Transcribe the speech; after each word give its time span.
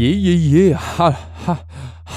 Je, 0.00 0.14
je, 0.14 0.34
je. 0.34 0.74
Ha, 0.76 1.14
ha. 1.46 1.66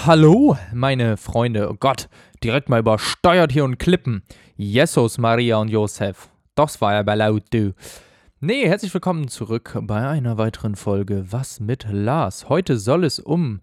Hallo, 0.05 0.55
meine 0.73 1.17
Freunde. 1.17 1.69
Oh 1.69 1.75
Gott, 1.77 2.07
direkt 2.41 2.69
mal 2.69 2.79
übersteuert 2.79 3.51
hier 3.51 3.65
und 3.65 3.77
klippen. 3.77 4.23
Jesus, 4.55 5.17
Maria 5.17 5.57
und 5.57 5.67
Josef. 5.67 6.29
Das 6.55 6.79
war 6.79 6.93
ja 6.93 7.03
bei 7.03 7.15
laut, 7.15 7.43
du. 7.49 7.73
Nee, 8.39 8.69
herzlich 8.69 8.93
willkommen 8.93 9.27
zurück 9.27 9.77
bei 9.81 10.07
einer 10.07 10.37
weiteren 10.37 10.77
Folge 10.77 11.25
Was 11.33 11.59
mit 11.59 11.85
Lars. 11.91 12.47
Heute 12.47 12.77
soll 12.77 13.03
es 13.03 13.19
um 13.19 13.59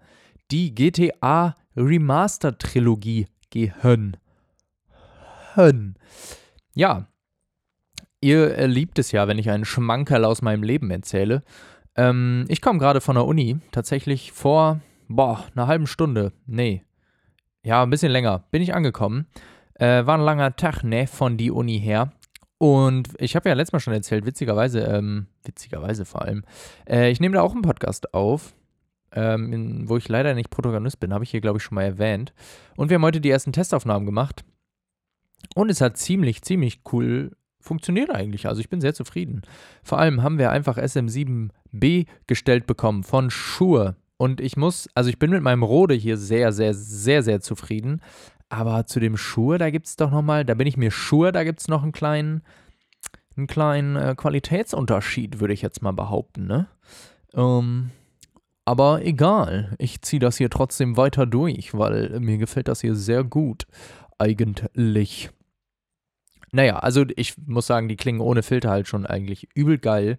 die 0.50 0.74
GTA 0.74 1.56
Remaster 1.74 2.58
Trilogie 2.58 3.26
gehen. 3.48 4.18
Hön. 5.54 5.94
Ja, 6.74 7.06
ihr 8.20 8.66
liebt 8.66 8.98
es 8.98 9.12
ja, 9.12 9.28
wenn 9.28 9.38
ich 9.38 9.48
einen 9.48 9.64
Schmankerl 9.64 10.26
aus 10.26 10.42
meinem 10.42 10.62
Leben 10.62 10.90
erzähle. 10.90 11.42
Ähm, 12.00 12.46
ich 12.48 12.62
komme 12.62 12.78
gerade 12.78 13.02
von 13.02 13.16
der 13.16 13.26
Uni, 13.26 13.58
tatsächlich 13.72 14.32
vor, 14.32 14.80
boah, 15.08 15.44
einer 15.54 15.66
halben 15.66 15.86
Stunde. 15.86 16.32
Nee. 16.46 16.82
Ja, 17.62 17.82
ein 17.82 17.90
bisschen 17.90 18.10
länger. 18.10 18.44
Bin 18.50 18.62
ich 18.62 18.74
angekommen. 18.74 19.26
Äh, 19.74 20.06
war 20.06 20.16
ein 20.16 20.24
langer 20.24 20.56
Tag, 20.56 20.82
ne, 20.82 21.06
von 21.06 21.36
die 21.36 21.50
Uni 21.50 21.78
her. 21.78 22.12
Und 22.56 23.08
ich 23.18 23.36
habe 23.36 23.50
ja 23.50 23.54
letztes 23.54 23.72
Mal 23.74 23.80
schon 23.80 23.92
erzählt, 23.92 24.24
witzigerweise, 24.24 24.80
ähm, 24.80 25.26
witzigerweise 25.44 26.06
vor 26.06 26.22
allem, 26.22 26.44
äh, 26.88 27.10
ich 27.10 27.20
nehme 27.20 27.34
da 27.34 27.42
auch 27.42 27.52
einen 27.52 27.62
Podcast 27.62 28.14
auf, 28.14 28.54
ähm, 29.12 29.52
in, 29.52 29.88
wo 29.88 29.98
ich 29.98 30.08
leider 30.08 30.34
nicht 30.34 30.50
Protagonist 30.50 31.00
bin, 31.00 31.12
habe 31.12 31.24
ich 31.24 31.30
hier, 31.30 31.40
glaube 31.42 31.58
ich, 31.58 31.64
schon 31.64 31.74
mal 31.74 31.84
erwähnt. 31.84 32.32
Und 32.76 32.88
wir 32.88 32.94
haben 32.94 33.04
heute 33.04 33.20
die 33.20 33.30
ersten 33.30 33.52
Testaufnahmen 33.52 34.06
gemacht. 34.06 34.42
Und 35.54 35.70
es 35.70 35.82
hat 35.82 35.98
ziemlich, 35.98 36.42
ziemlich 36.42 36.80
cool 36.92 37.32
funktioniert 37.60 38.10
eigentlich. 38.10 38.46
Also 38.46 38.60
ich 38.60 38.68
bin 38.68 38.80
sehr 38.80 38.94
zufrieden. 38.94 39.42
Vor 39.82 39.98
allem 39.98 40.22
haben 40.22 40.38
wir 40.38 40.50
einfach 40.50 40.78
SM7B 40.78 42.06
gestellt 42.26 42.66
bekommen 42.66 43.04
von 43.04 43.30
Shure. 43.30 43.96
Und 44.16 44.40
ich 44.40 44.56
muss, 44.56 44.88
also 44.94 45.08
ich 45.08 45.18
bin 45.18 45.30
mit 45.30 45.42
meinem 45.42 45.62
Rode 45.62 45.94
hier 45.94 46.16
sehr, 46.16 46.52
sehr, 46.52 46.74
sehr, 46.74 47.22
sehr 47.22 47.40
zufrieden. 47.40 48.02
Aber 48.48 48.84
zu 48.84 49.00
dem 49.00 49.16
Shure, 49.16 49.58
da 49.58 49.70
gibt 49.70 49.86
es 49.86 49.96
doch 49.96 50.10
nochmal, 50.10 50.44
da 50.44 50.54
bin 50.54 50.66
ich 50.66 50.76
mir 50.76 50.90
Shure, 50.90 51.32
da 51.32 51.44
gibt 51.44 51.60
es 51.60 51.68
noch 51.68 51.82
einen 51.82 51.92
kleinen, 51.92 52.42
einen 53.36 53.46
kleinen 53.46 53.96
äh, 53.96 54.14
Qualitätsunterschied, 54.16 55.40
würde 55.40 55.54
ich 55.54 55.62
jetzt 55.62 55.82
mal 55.82 55.92
behaupten, 55.92 56.46
ne? 56.46 56.66
Ähm, 57.34 57.92
aber 58.64 59.04
egal, 59.04 59.74
ich 59.78 60.02
ziehe 60.02 60.20
das 60.20 60.36
hier 60.36 60.50
trotzdem 60.50 60.96
weiter 60.96 61.26
durch, 61.26 61.74
weil 61.74 62.20
mir 62.20 62.38
gefällt 62.38 62.68
das 62.68 62.80
hier 62.80 62.94
sehr 62.94 63.24
gut, 63.24 63.66
eigentlich. 64.18 65.30
Naja, 66.52 66.78
also 66.78 67.04
ich 67.16 67.36
muss 67.46 67.66
sagen, 67.66 67.88
die 67.88 67.96
klingen 67.96 68.20
ohne 68.20 68.42
Filter 68.42 68.70
halt 68.70 68.88
schon 68.88 69.06
eigentlich 69.06 69.48
übel 69.54 69.78
geil. 69.78 70.18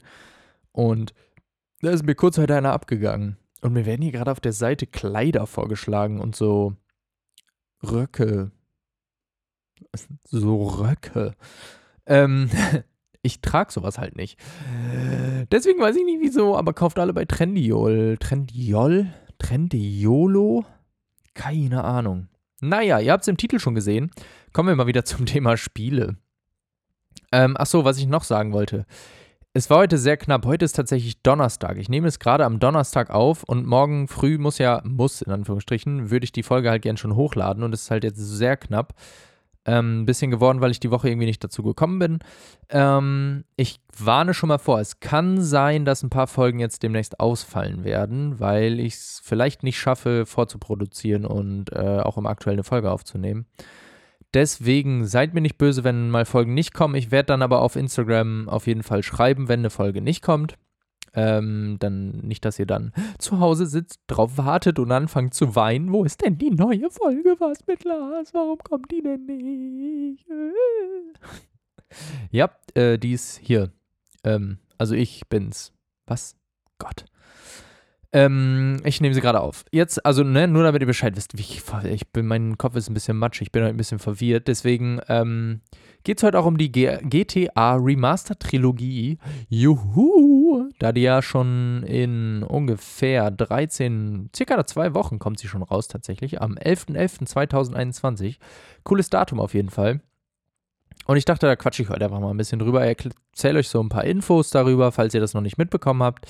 Und 0.71 1.13
da 1.81 1.91
ist 1.91 2.05
mir 2.05 2.15
kurz 2.15 2.37
heute 2.37 2.55
einer 2.55 2.73
abgegangen. 2.73 3.37
Und 3.61 3.73
mir 3.73 3.85
werden 3.85 4.01
hier 4.01 4.11
gerade 4.11 4.31
auf 4.31 4.39
der 4.39 4.53
Seite 4.53 4.87
Kleider 4.87 5.45
vorgeschlagen 5.45 6.19
und 6.19 6.35
so 6.35 6.75
Röcke. 7.83 8.51
So 10.23 10.63
Röcke. 10.63 11.35
Ähm, 12.05 12.49
ich 13.21 13.41
trage 13.41 13.71
sowas 13.71 13.97
halt 13.97 14.15
nicht. 14.15 14.39
Deswegen 15.51 15.79
weiß 15.79 15.95
ich 15.95 16.05
nicht 16.05 16.21
wieso, 16.21 16.57
aber 16.57 16.73
kauft 16.73 16.97
alle 16.97 17.13
bei 17.13 17.25
Trendiol. 17.25 18.17
Trendiol? 18.19 19.13
Trendiolo? 19.37 20.65
Keine 21.33 21.83
Ahnung. 21.83 22.27
Naja, 22.61 22.99
ihr 22.99 23.11
habt 23.11 23.23
es 23.23 23.27
im 23.27 23.37
Titel 23.37 23.59
schon 23.59 23.75
gesehen. 23.75 24.11
Kommen 24.53 24.69
wir 24.69 24.75
mal 24.75 24.87
wieder 24.87 25.03
zum 25.05 25.25
Thema 25.25 25.57
Spiele. 25.57 26.15
Ähm, 27.31 27.55
ach 27.57 27.65
so, 27.65 27.83
was 27.83 27.97
ich 27.97 28.07
noch 28.07 28.23
sagen 28.23 28.53
wollte. 28.53 28.85
Es 29.53 29.69
war 29.69 29.79
heute 29.79 29.97
sehr 29.97 30.15
knapp. 30.15 30.45
Heute 30.45 30.63
ist 30.63 30.77
tatsächlich 30.77 31.21
Donnerstag. 31.23 31.77
Ich 31.77 31.89
nehme 31.89 32.07
es 32.07 32.19
gerade 32.19 32.45
am 32.45 32.59
Donnerstag 32.59 33.09
auf 33.09 33.43
und 33.43 33.65
morgen 33.65 34.07
früh 34.07 34.37
muss 34.37 34.59
ja, 34.59 34.81
muss 34.85 35.21
in 35.21 35.31
Anführungsstrichen, 35.31 36.09
würde 36.09 36.23
ich 36.23 36.31
die 36.31 36.43
Folge 36.43 36.69
halt 36.69 36.83
gern 36.83 36.95
schon 36.95 37.15
hochladen 37.15 37.63
und 37.63 37.73
es 37.73 37.83
ist 37.83 37.91
halt 37.91 38.05
jetzt 38.05 38.19
sehr 38.19 38.55
knapp. 38.55 38.93
Ähm, 39.65 40.01
ein 40.01 40.05
bisschen 40.05 40.31
geworden, 40.31 40.59
weil 40.59 40.71
ich 40.71 40.79
die 40.79 40.89
Woche 40.89 41.07
irgendwie 41.07 41.27
nicht 41.27 41.43
dazu 41.43 41.61
gekommen 41.61 41.99
bin. 41.99 42.19
Ähm, 42.69 43.43
ich 43.57 43.79
warne 43.95 44.33
schon 44.33 44.47
mal 44.47 44.57
vor, 44.57 44.79
es 44.79 44.99
kann 44.99 45.39
sein, 45.39 45.85
dass 45.85 46.01
ein 46.01 46.09
paar 46.09 46.25
Folgen 46.25 46.59
jetzt 46.59 46.81
demnächst 46.81 47.19
ausfallen 47.19 47.83
werden, 47.83 48.39
weil 48.39 48.79
ich 48.79 48.95
es 48.95 49.21
vielleicht 49.23 49.61
nicht 49.61 49.79
schaffe, 49.79 50.25
vorzuproduzieren 50.25 51.25
und 51.25 51.71
äh, 51.73 51.99
auch 51.99 52.17
im 52.17 52.25
aktuell 52.25 52.55
eine 52.55 52.63
Folge 52.63 52.89
aufzunehmen. 52.89 53.45
Deswegen 54.33 55.05
seid 55.05 55.33
mir 55.33 55.41
nicht 55.41 55.57
böse, 55.57 55.83
wenn 55.83 56.09
mal 56.09 56.25
Folgen 56.25 56.53
nicht 56.53 56.73
kommen. 56.73 56.95
Ich 56.95 57.11
werde 57.11 57.27
dann 57.27 57.41
aber 57.41 57.61
auf 57.61 57.75
Instagram 57.75 58.47
auf 58.49 58.65
jeden 58.65 58.83
Fall 58.83 59.03
schreiben, 59.03 59.47
wenn 59.47 59.59
eine 59.59 59.69
Folge 59.69 60.01
nicht 60.01 60.23
kommt. 60.23 60.57
Ähm, 61.13 61.77
dann 61.79 62.11
nicht, 62.21 62.45
dass 62.45 62.57
ihr 62.57 62.65
dann 62.65 62.93
zu 63.19 63.39
Hause 63.39 63.65
sitzt, 63.65 63.99
drauf 64.07 64.37
wartet 64.37 64.79
und 64.79 64.91
anfangt 64.91 65.33
zu 65.33 65.55
weinen. 65.55 65.91
Wo 65.91 66.05
ist 66.05 66.23
denn 66.23 66.37
die 66.37 66.51
neue 66.51 66.89
Folge? 66.89 67.35
Was 67.39 67.67
mit 67.67 67.83
Lars? 67.83 68.33
Warum 68.33 68.57
kommt 68.59 68.91
die 68.91 69.01
denn 69.01 69.25
nicht? 69.25 70.25
ja, 72.31 72.49
äh, 72.75 72.97
die 72.97 73.11
ist 73.11 73.39
hier. 73.39 73.71
Ähm, 74.23 74.59
also 74.77 74.95
ich 74.95 75.27
bin's. 75.27 75.73
Was? 76.05 76.35
Gott. 76.79 77.05
Ähm, 78.13 78.77
ich 78.83 78.99
nehme 78.99 79.13
sie 79.13 79.21
gerade 79.21 79.39
auf. 79.39 79.63
Jetzt, 79.71 80.05
also, 80.05 80.23
ne, 80.23 80.47
nur 80.47 80.63
damit 80.63 80.81
ihr 80.81 80.87
Bescheid 80.87 81.15
wisst, 81.15 81.33
ich, 81.35 81.63
ich 81.85 82.07
bin, 82.09 82.27
mein 82.27 82.57
Kopf 82.57 82.75
ist 82.75 82.89
ein 82.89 82.93
bisschen 82.93 83.17
matschig, 83.17 83.47
ich 83.47 83.51
bin 83.51 83.63
heute 83.63 83.73
ein 83.73 83.77
bisschen 83.77 83.99
verwirrt. 83.99 84.47
Deswegen 84.47 84.99
ähm, 85.07 85.61
geht 86.03 86.17
es 86.17 86.23
heute 86.23 86.37
auch 86.37 86.45
um 86.45 86.57
die 86.57 86.71
G 86.71 86.97
GTA 87.03 87.75
Remaster 87.75 88.37
Trilogie. 88.37 89.17
Juhu! 89.47 90.69
Da 90.79 90.91
die 90.91 91.01
ja 91.01 91.21
schon 91.21 91.83
in 91.83 92.43
ungefähr 92.43 93.31
13, 93.31 94.29
circa 94.35 94.65
zwei 94.65 94.93
Wochen 94.93 95.17
kommt 95.17 95.39
sie 95.39 95.47
schon 95.47 95.63
raus 95.63 95.87
tatsächlich. 95.87 96.41
Am 96.41 96.55
11.11.2021. 96.55 98.37
Cooles 98.83 99.09
Datum 99.09 99.39
auf 99.39 99.53
jeden 99.53 99.69
Fall. 99.69 100.01
Und 101.05 101.17
ich 101.17 101.25
dachte, 101.25 101.45
da 101.45 101.55
quatsche 101.55 101.81
ich 101.83 101.89
heute 101.89 102.05
einfach 102.05 102.19
mal 102.19 102.29
ein 102.29 102.37
bisschen 102.37 102.59
drüber. 102.59 102.85
Erzähle 102.85 103.59
euch 103.59 103.69
so 103.69 103.81
ein 103.81 103.89
paar 103.89 104.03
Infos 104.03 104.49
darüber, 104.49 104.91
falls 104.91 105.13
ihr 105.13 105.21
das 105.21 105.33
noch 105.33 105.41
nicht 105.41 105.57
mitbekommen 105.57 106.03
habt. 106.03 106.27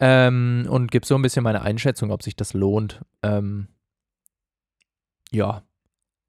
Ähm, 0.00 0.66
und 0.70 0.90
gebe 0.90 1.06
so 1.06 1.14
ein 1.14 1.22
bisschen 1.22 1.42
meine 1.42 1.62
Einschätzung, 1.62 2.10
ob 2.10 2.22
sich 2.22 2.36
das 2.36 2.54
lohnt. 2.54 3.00
Ähm, 3.22 3.68
ja, 5.30 5.62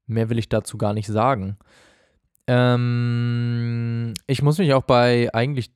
mehr 0.06 0.28
will 0.28 0.38
ich 0.38 0.48
dazu 0.48 0.76
gar 0.76 0.92
nicht 0.92 1.06
sagen. 1.06 1.56
Ähm, 2.46 4.12
ich 4.26 4.42
muss 4.42 4.58
mich 4.58 4.74
auch 4.74 4.82
bei, 4.82 5.32
eigentlich 5.32 5.72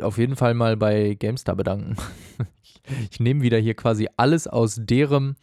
auf 0.00 0.18
jeden 0.18 0.36
Fall 0.36 0.54
mal 0.54 0.76
bei 0.76 1.14
GameStar 1.14 1.56
bedanken. 1.56 1.96
ich, 2.62 2.80
ich 3.10 3.20
nehme 3.20 3.42
wieder 3.42 3.58
hier 3.58 3.74
quasi 3.74 4.08
alles 4.16 4.46
aus 4.46 4.78
deren, 4.80 5.36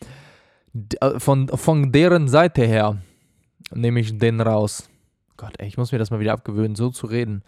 äh, 1.02 1.20
von, 1.20 1.50
von 1.50 1.92
deren 1.92 2.30
Seite 2.30 2.66
her, 2.66 3.02
nehme 3.74 4.00
ich 4.00 4.18
den 4.18 4.40
raus. 4.40 4.90
Gott, 5.36 5.56
ey, 5.58 5.68
ich 5.68 5.78
muss 5.78 5.92
mir 5.92 5.98
das 5.98 6.10
mal 6.12 6.22
wieder 6.22 6.34
abgewöhnen, 6.34 6.76
so 6.76 6.90
zu 6.90 7.08
reden. 7.08 7.44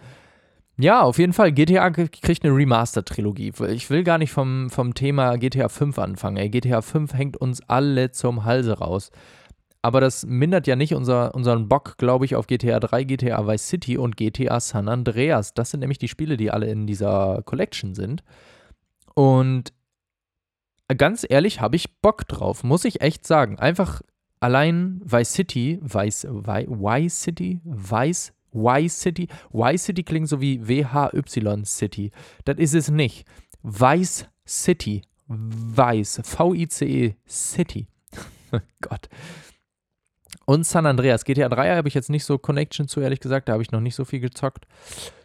Ja, 0.77 1.03
auf 1.03 1.19
jeden 1.19 1.33
Fall. 1.33 1.51
GTA 1.51 1.91
kriegt 1.91 2.43
eine 2.43 2.55
Remaster-Trilogie. 2.55 3.53
Ich 3.69 3.89
will 3.89 4.03
gar 4.03 4.17
nicht 4.17 4.31
vom, 4.31 4.69
vom 4.71 4.95
Thema 4.95 5.35
GTA 5.37 5.69
5 5.69 5.99
anfangen. 5.99 6.37
Ey, 6.37 6.49
GTA 6.49 6.81
5 6.81 7.13
hängt 7.13 7.37
uns 7.37 7.61
alle 7.67 8.11
zum 8.11 8.43
Halse 8.43 8.79
raus. 8.79 9.11
Aber 9.83 10.01
das 10.01 10.25
mindert 10.25 10.65
ja 10.65 10.75
nicht 10.75 10.95
unser, 10.95 11.35
unseren 11.35 11.67
Bock, 11.67 11.97
glaube 11.97 12.25
ich, 12.25 12.35
auf 12.35 12.47
GTA 12.47 12.79
3, 12.79 13.03
GTA 13.03 13.45
Vice 13.45 13.67
City 13.67 13.97
und 13.97 14.17
GTA 14.17 14.59
San 14.59 14.87
Andreas. 14.87 15.53
Das 15.53 15.71
sind 15.71 15.81
nämlich 15.81 15.99
die 15.99 16.07
Spiele, 16.07 16.37
die 16.37 16.49
alle 16.49 16.67
in 16.67 16.87
dieser 16.87 17.43
Collection 17.43 17.93
sind. 17.93 18.23
Und 19.13 19.73
ganz 20.97 21.25
ehrlich, 21.27 21.61
habe 21.61 21.75
ich 21.75 21.99
Bock 22.01 22.27
drauf, 22.27 22.63
muss 22.63 22.85
ich 22.85 23.01
echt 23.01 23.27
sagen. 23.27 23.59
Einfach 23.59 24.01
allein 24.39 25.01
Vice 25.03 25.33
City, 25.33 25.79
Vice, 25.83 26.27
Vice 26.29 27.21
City, 27.21 27.59
Vice 27.63 28.33
Y-City. 28.53 29.27
Y-City 29.53 30.03
klingt 30.03 30.29
so 30.29 30.41
wie 30.41 30.67
W-H-Y 30.67 31.65
City. 31.65 32.11
Das 32.45 32.57
ist 32.57 32.73
es 32.73 32.89
nicht. 32.89 33.25
Vice 33.61 34.27
City. 34.47 35.01
Vice. 35.27 36.21
V-I-C-E 36.23 37.15
City. 37.27 37.87
Gott. 38.81 39.09
Und 40.45 40.65
San 40.65 40.85
Andreas. 40.85 41.23
GTA 41.25 41.49
3 41.49 41.75
habe 41.75 41.87
ich 41.87 41.93
jetzt 41.93 42.09
nicht 42.09 42.25
so 42.25 42.37
Connection 42.37 42.87
zu, 42.87 42.99
ehrlich 42.99 43.19
gesagt. 43.19 43.47
Da 43.47 43.53
habe 43.53 43.63
ich 43.63 43.71
noch 43.71 43.79
nicht 43.79 43.95
so 43.95 44.05
viel 44.05 44.19
gezockt. 44.19 44.67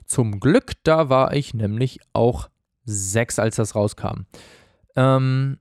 Zum 0.06 0.40
Glück, 0.40 0.72
da 0.84 1.08
war 1.08 1.34
ich 1.34 1.54
nämlich 1.54 2.00
auch 2.12 2.48
sechs, 2.84 3.38
als 3.38 3.56
das 3.56 3.75
rauskam. 3.75 4.26
Ähm, 4.96 5.58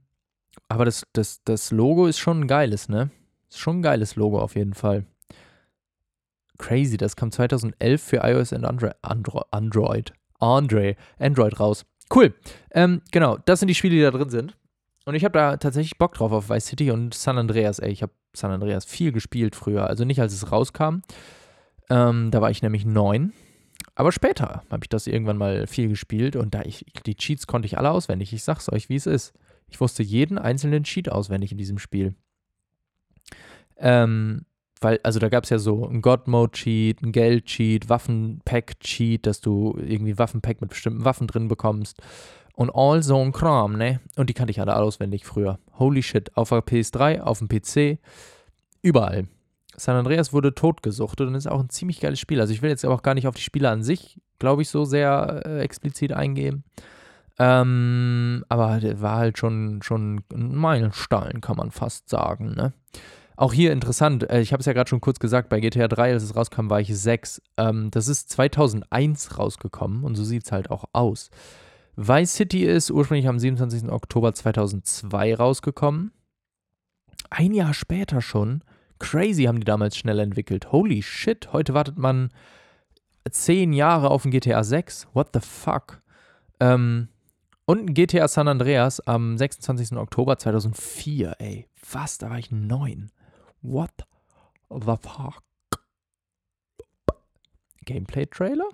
aber 0.69 0.86
das, 0.86 1.06
das, 1.14 1.44
das 1.44 1.72
Logo 1.72 2.08
ist 2.08 2.19
schon 2.19 2.42
ein 2.42 2.48
geiles, 2.48 2.90
ne? 2.90 3.10
Ist 3.50 3.60
schon 3.60 3.80
ein 3.80 3.81
geiles 3.81 4.16
Logo 4.16 4.40
auf 4.40 4.56
jeden 4.56 4.74
Fall. 4.74 5.06
Crazy, 6.57 6.98
das 6.98 7.15
kam 7.15 7.31
2011 7.31 8.01
für 8.01 8.18
iOS 8.18 8.54
und 8.54 8.65
Android. 8.65 8.95
Andro 9.01 9.45
Android. 9.51 10.13
Andre, 10.39 10.95
Android 11.18 11.59
raus. 11.59 11.86
Cool. 12.13 12.33
Ähm, 12.71 13.01
genau, 13.12 13.38
das 13.45 13.59
sind 13.59 13.68
die 13.68 13.75
Spiele, 13.75 13.95
die 13.95 14.01
da 14.01 14.12
drin 14.12 14.30
sind. 14.30 14.56
Und 15.06 15.15
ich 15.15 15.24
habe 15.24 15.33
da 15.33 15.57
tatsächlich 15.57 15.98
Bock 15.98 16.13
drauf 16.13 16.31
auf 16.31 16.50
Vice 16.50 16.65
City 16.65 16.92
und 16.92 17.13
San 17.13 17.38
Andreas. 17.38 17.80
Ey, 17.80 17.92
ich 17.92 18.01
habe 18.01 18.12
San 18.33 18.51
Andreas 18.51 18.86
viel 18.86 19.12
gespielt 19.12 19.56
früher. 19.56 19.88
Also 19.88 20.04
nicht, 20.04 20.21
als 20.21 20.33
es 20.33 20.51
rauskam. 20.51 21.01
Ähm, 21.89 22.30
da 22.31 22.42
war 22.42 22.51
ich 22.51 22.62
nämlich 22.62 22.86
neun. 22.86 23.33
Aber 23.95 24.12
später 24.12 24.63
habe 24.69 24.83
ich 24.83 24.89
das 24.89 25.07
irgendwann 25.07 25.38
mal 25.38 25.65
viel 25.65 25.88
gespielt 25.88 26.36
und 26.36 26.54
da 26.54 26.62
ich, 26.63 26.86
die 27.06 27.15
Cheats 27.15 27.48
konnte 27.48 27.65
ich 27.65 27.77
alle 27.77 27.92
auswendig. 27.92 28.33
Ich 28.33 28.44
sag's 28.44 28.71
euch, 28.71 28.89
wie 28.89 28.95
es 28.95 29.07
ist. 29.07 29.33
Ich 29.69 29.80
wusste 29.81 30.04
jeden 30.04 30.38
einzelnen 30.38 30.83
Cheat 30.83 31.09
auswendig 31.09 31.51
in 31.51 31.57
diesem 31.57 31.80
Spiel. 31.80 32.15
Ähm, 33.77 34.45
weil, 34.82 35.00
also 35.04 35.20
da 35.20 35.30
gab 35.30 35.44
es 35.44 35.50
ja 35.50 35.60
so 35.60 35.88
ein 35.88 36.02
God-Mode-Cheat, 36.02 37.02
ein 37.02 37.12
Geld-Cheat, 37.12 37.90
Waffen-Pack-Cheat, 37.90 39.26
dass 39.26 39.42
du 39.42 39.78
irgendwie 39.80 40.18
Waffen-Pack 40.18 40.62
mit 40.62 40.70
bestimmten 40.70 41.06
Waffen 41.06 41.28
drin 41.28 41.48
bekommst. 41.48 42.02
Und 42.54 42.72
all 42.74 43.04
so 43.04 43.18
ein 43.20 43.32
Kram, 43.34 43.78
ne? 43.78 44.00
Und 44.16 44.30
die 44.30 44.34
kannte 44.34 44.52
ich 44.52 44.60
alle 44.60 44.76
auswendig 44.76 45.26
früher. 45.26 45.60
Holy 45.78 46.02
shit. 46.02 46.36
Auf 46.36 46.50
der 46.50 46.66
PS3, 46.66 47.20
auf 47.22 47.40
dem 47.40 47.48
PC, 47.48 48.00
überall. 48.82 49.28
San 49.76 49.96
Andreas 49.96 50.34
wurde 50.34 50.56
totgesuchtet 50.56 51.28
und 51.28 51.36
ist 51.36 51.48
auch 51.48 51.60
ein 51.60 51.70
ziemlich 51.70 52.00
geiles 52.00 52.20
Spiel. 52.20 52.42
Also 52.42 52.52
ich 52.52 52.64
will 52.64 52.72
jetzt 52.72 52.84
aber 52.84 52.96
auch 52.96 53.04
gar 53.04 53.14
nicht 53.14 53.28
auf 53.28 53.36
die 53.36 53.44
Spiele 53.44 53.70
an 53.70 53.84
sich, 53.84 54.20
glaube 54.40 54.64
ich, 54.64 54.70
so 54.70 54.86
sehr 54.86 55.44
äh, 55.46 55.60
explizit 55.60 56.14
eingehen. 56.14 56.64
Ähm, 57.38 58.44
aber 58.50 58.80
war 59.00 59.18
halt 59.18 59.38
schon, 59.38 59.84
schon 59.84 60.24
ein 60.34 60.56
Meilenstein, 60.56 61.42
kann 61.42 61.58
man 61.58 61.70
fast 61.70 62.10
sagen, 62.10 62.56
ne? 62.56 62.74
Auch 63.38 63.54
hier 63.54 63.72
interessant, 63.72 64.28
äh, 64.31 64.42
ich 64.42 64.51
habe 64.51 64.62
es 64.62 64.66
ja 64.66 64.74
gerade 64.74 64.89
schon 64.89 65.00
kurz 65.00 65.19
gesagt, 65.19 65.48
bei 65.48 65.60
GTA 65.60 65.88
3, 65.88 66.13
als 66.13 66.24
es 66.24 66.36
rauskam, 66.36 66.72
war 66.72 66.81
ich 66.81 66.98
6. 66.98 67.39
Ähm, 67.57 67.92
das 67.92 68.07
ist 68.07 68.31
2001 68.31 69.38
rausgekommen 69.38 70.04
und 70.04 70.16
so 70.16 70.24
sieht 70.24 70.44
es 70.44 70.51
halt 70.51 70.72
auch 70.72 70.86
aus. 70.92 71.30
Vice 71.95 72.34
City 72.34 72.66
ist 72.66 72.89
ursprünglich 72.89 73.28
am 73.28 73.38
27. 73.38 73.89
Oktober 73.89 74.34
2002 74.34 75.36
rausgekommen. 75.36 76.12
Ein 77.30 77.54
Jahr 77.54 77.75
später 77.75 78.22
schon. 78.22 78.63
Crazy 79.00 79.44
haben 79.44 79.60
die 79.60 79.66
damals 79.66 79.98
schnell 79.98 80.18
entwickelt. 80.18 80.72
Holy 80.72 81.04
shit, 81.04 81.54
heute 81.54 81.75
wartet 81.75 82.00
man 82.00 82.30
zehn 83.30 83.72
Jahre 83.72 84.10
auf 84.10 84.25
ein 84.25 84.31
GTA 84.31 84.63
6. 84.63 85.10
What 85.13 85.30
the 85.33 85.42
fuck? 85.42 86.01
Ähm, 86.60 87.10
und 87.66 87.90
ein 87.90 87.94
GTA 87.94 88.28
San 88.28 88.48
Andreas 88.48 89.00
am 89.01 89.38
26. 89.38 89.95
Oktober 89.95 90.40
2004. 90.40 91.36
Ey, 91.38 91.68
was? 91.92 92.18
Da 92.18 92.31
war 92.31 92.40
ich 92.40 92.50
neun. 92.50 93.12
What 93.68 93.92
the 94.69 94.96
fuck? 94.98 95.44
Gameplay-Trailer? 97.84 98.69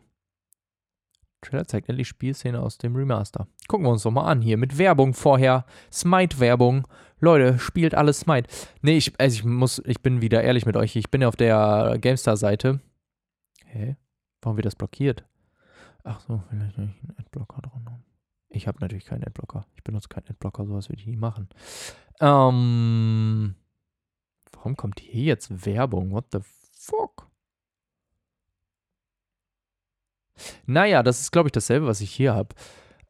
Trailer 1.42 1.68
zeigt 1.68 1.90
endlich 1.90 2.07
Spielszene 2.07 2.62
aus 2.62 2.78
dem 2.78 2.95
Remaster. 2.95 3.48
Gucken 3.68 3.88
wir 3.88 3.92
uns 3.92 4.04
doch 4.04 4.12
mal 4.12 4.25
an 4.25 4.42
hier 4.42 4.57
mit 4.57 4.78
Werbung 4.78 5.16
vorher. 5.16 5.66
Smite-Werbung. 5.92 6.88
Leute, 7.19 7.57
spielt 7.57 7.95
alles 7.95 8.19
Smite. 8.19 8.48
Nee, 8.84 8.98
ich, 8.98 9.19
also 9.19 9.34
ich 9.36 9.44
muss, 9.44 9.81
ich 9.86 10.01
bin 10.04 10.22
wieder 10.22 10.44
ehrlich 10.44 10.68
mit 10.68 10.78
euch. 10.78 10.95
Ich 10.95 11.10
bin 11.10 11.24
auf 11.24 11.36
der 11.36 11.98
GameStar-Seite. 12.00 12.80
Hä? 13.66 13.98
Warum 14.42 14.57
wird 14.57 14.68
das 14.68 14.75
blockiert? 14.75 15.25
Ach 16.04 16.19
so, 16.19 16.44
vielleicht 16.50 16.78
habe 16.78 16.92
ich 16.95 17.01
einen 17.01 17.18
Adblocker 17.18 17.62
drin. 17.63 17.90
Ich 18.50 18.68
habe 18.68 18.78
natürlich 18.80 19.06
keinen 19.06 19.24
Adblocker. 19.24 19.66
Ich 19.75 19.84
benutze 19.84 20.07
keinen 20.07 20.30
Adblocker, 20.30 20.66
sowas 20.66 20.90
würde 20.90 21.01
ich 21.01 21.07
nie 21.07 21.16
machen. 21.16 21.50
Ähm, 22.19 23.56
warum 24.63 24.77
kommt 24.77 25.01
hier 25.01 25.25
jetzt 25.25 25.65
Werbung? 25.65 26.12
What 26.12 26.25
the 26.31 26.39
fuck? 26.71 27.27
Naja, 30.65 31.04
das 31.04 31.19
ist, 31.19 31.31
glaube 31.31 31.50
ich, 31.50 31.51
dasselbe, 31.51 31.86
was 31.86 32.00
ich 32.00 32.12
hier 32.12 32.33
habe. 32.33 32.56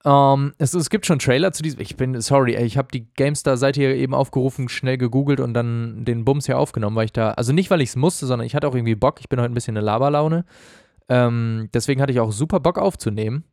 Ähm, 0.03 0.53
es, 0.57 0.73
es, 0.73 0.89
gibt 0.89 1.05
schon 1.05 1.19
Trailer 1.19 1.51
zu 1.51 1.61
diesem. 1.61 1.79
Ich 1.79 1.95
bin, 1.95 2.19
sorry, 2.21 2.55
ich 2.55 2.77
habe 2.77 2.89
die 2.91 3.07
GameStar-Seite 3.13 3.79
hier 3.79 3.95
eben 3.95 4.15
aufgerufen, 4.15 4.67
schnell 4.67 4.97
gegoogelt 4.97 5.39
und 5.39 5.53
dann 5.53 6.03
den 6.05 6.25
Bums 6.25 6.47
hier 6.47 6.57
aufgenommen, 6.57 6.95
weil 6.95 7.05
ich 7.05 7.13
da. 7.13 7.31
Also 7.31 7.53
nicht, 7.53 7.69
weil 7.69 7.81
ich 7.81 7.89
es 7.89 7.95
musste, 7.95 8.25
sondern 8.25 8.45
ich 8.45 8.55
hatte 8.55 8.67
auch 8.67 8.75
irgendwie 8.75 8.95
Bock. 8.95 9.19
Ich 9.19 9.29
bin 9.29 9.39
heute 9.39 9.51
ein 9.51 9.53
bisschen 9.53 9.77
in 9.77 9.83
Laberlaune. 9.83 10.45
Ähm, 11.07 11.69
deswegen 11.73 12.01
hatte 12.01 12.11
ich 12.11 12.19
auch 12.19 12.31
super 12.31 12.59
Bock 12.59 12.79
aufzunehmen. 12.79 13.45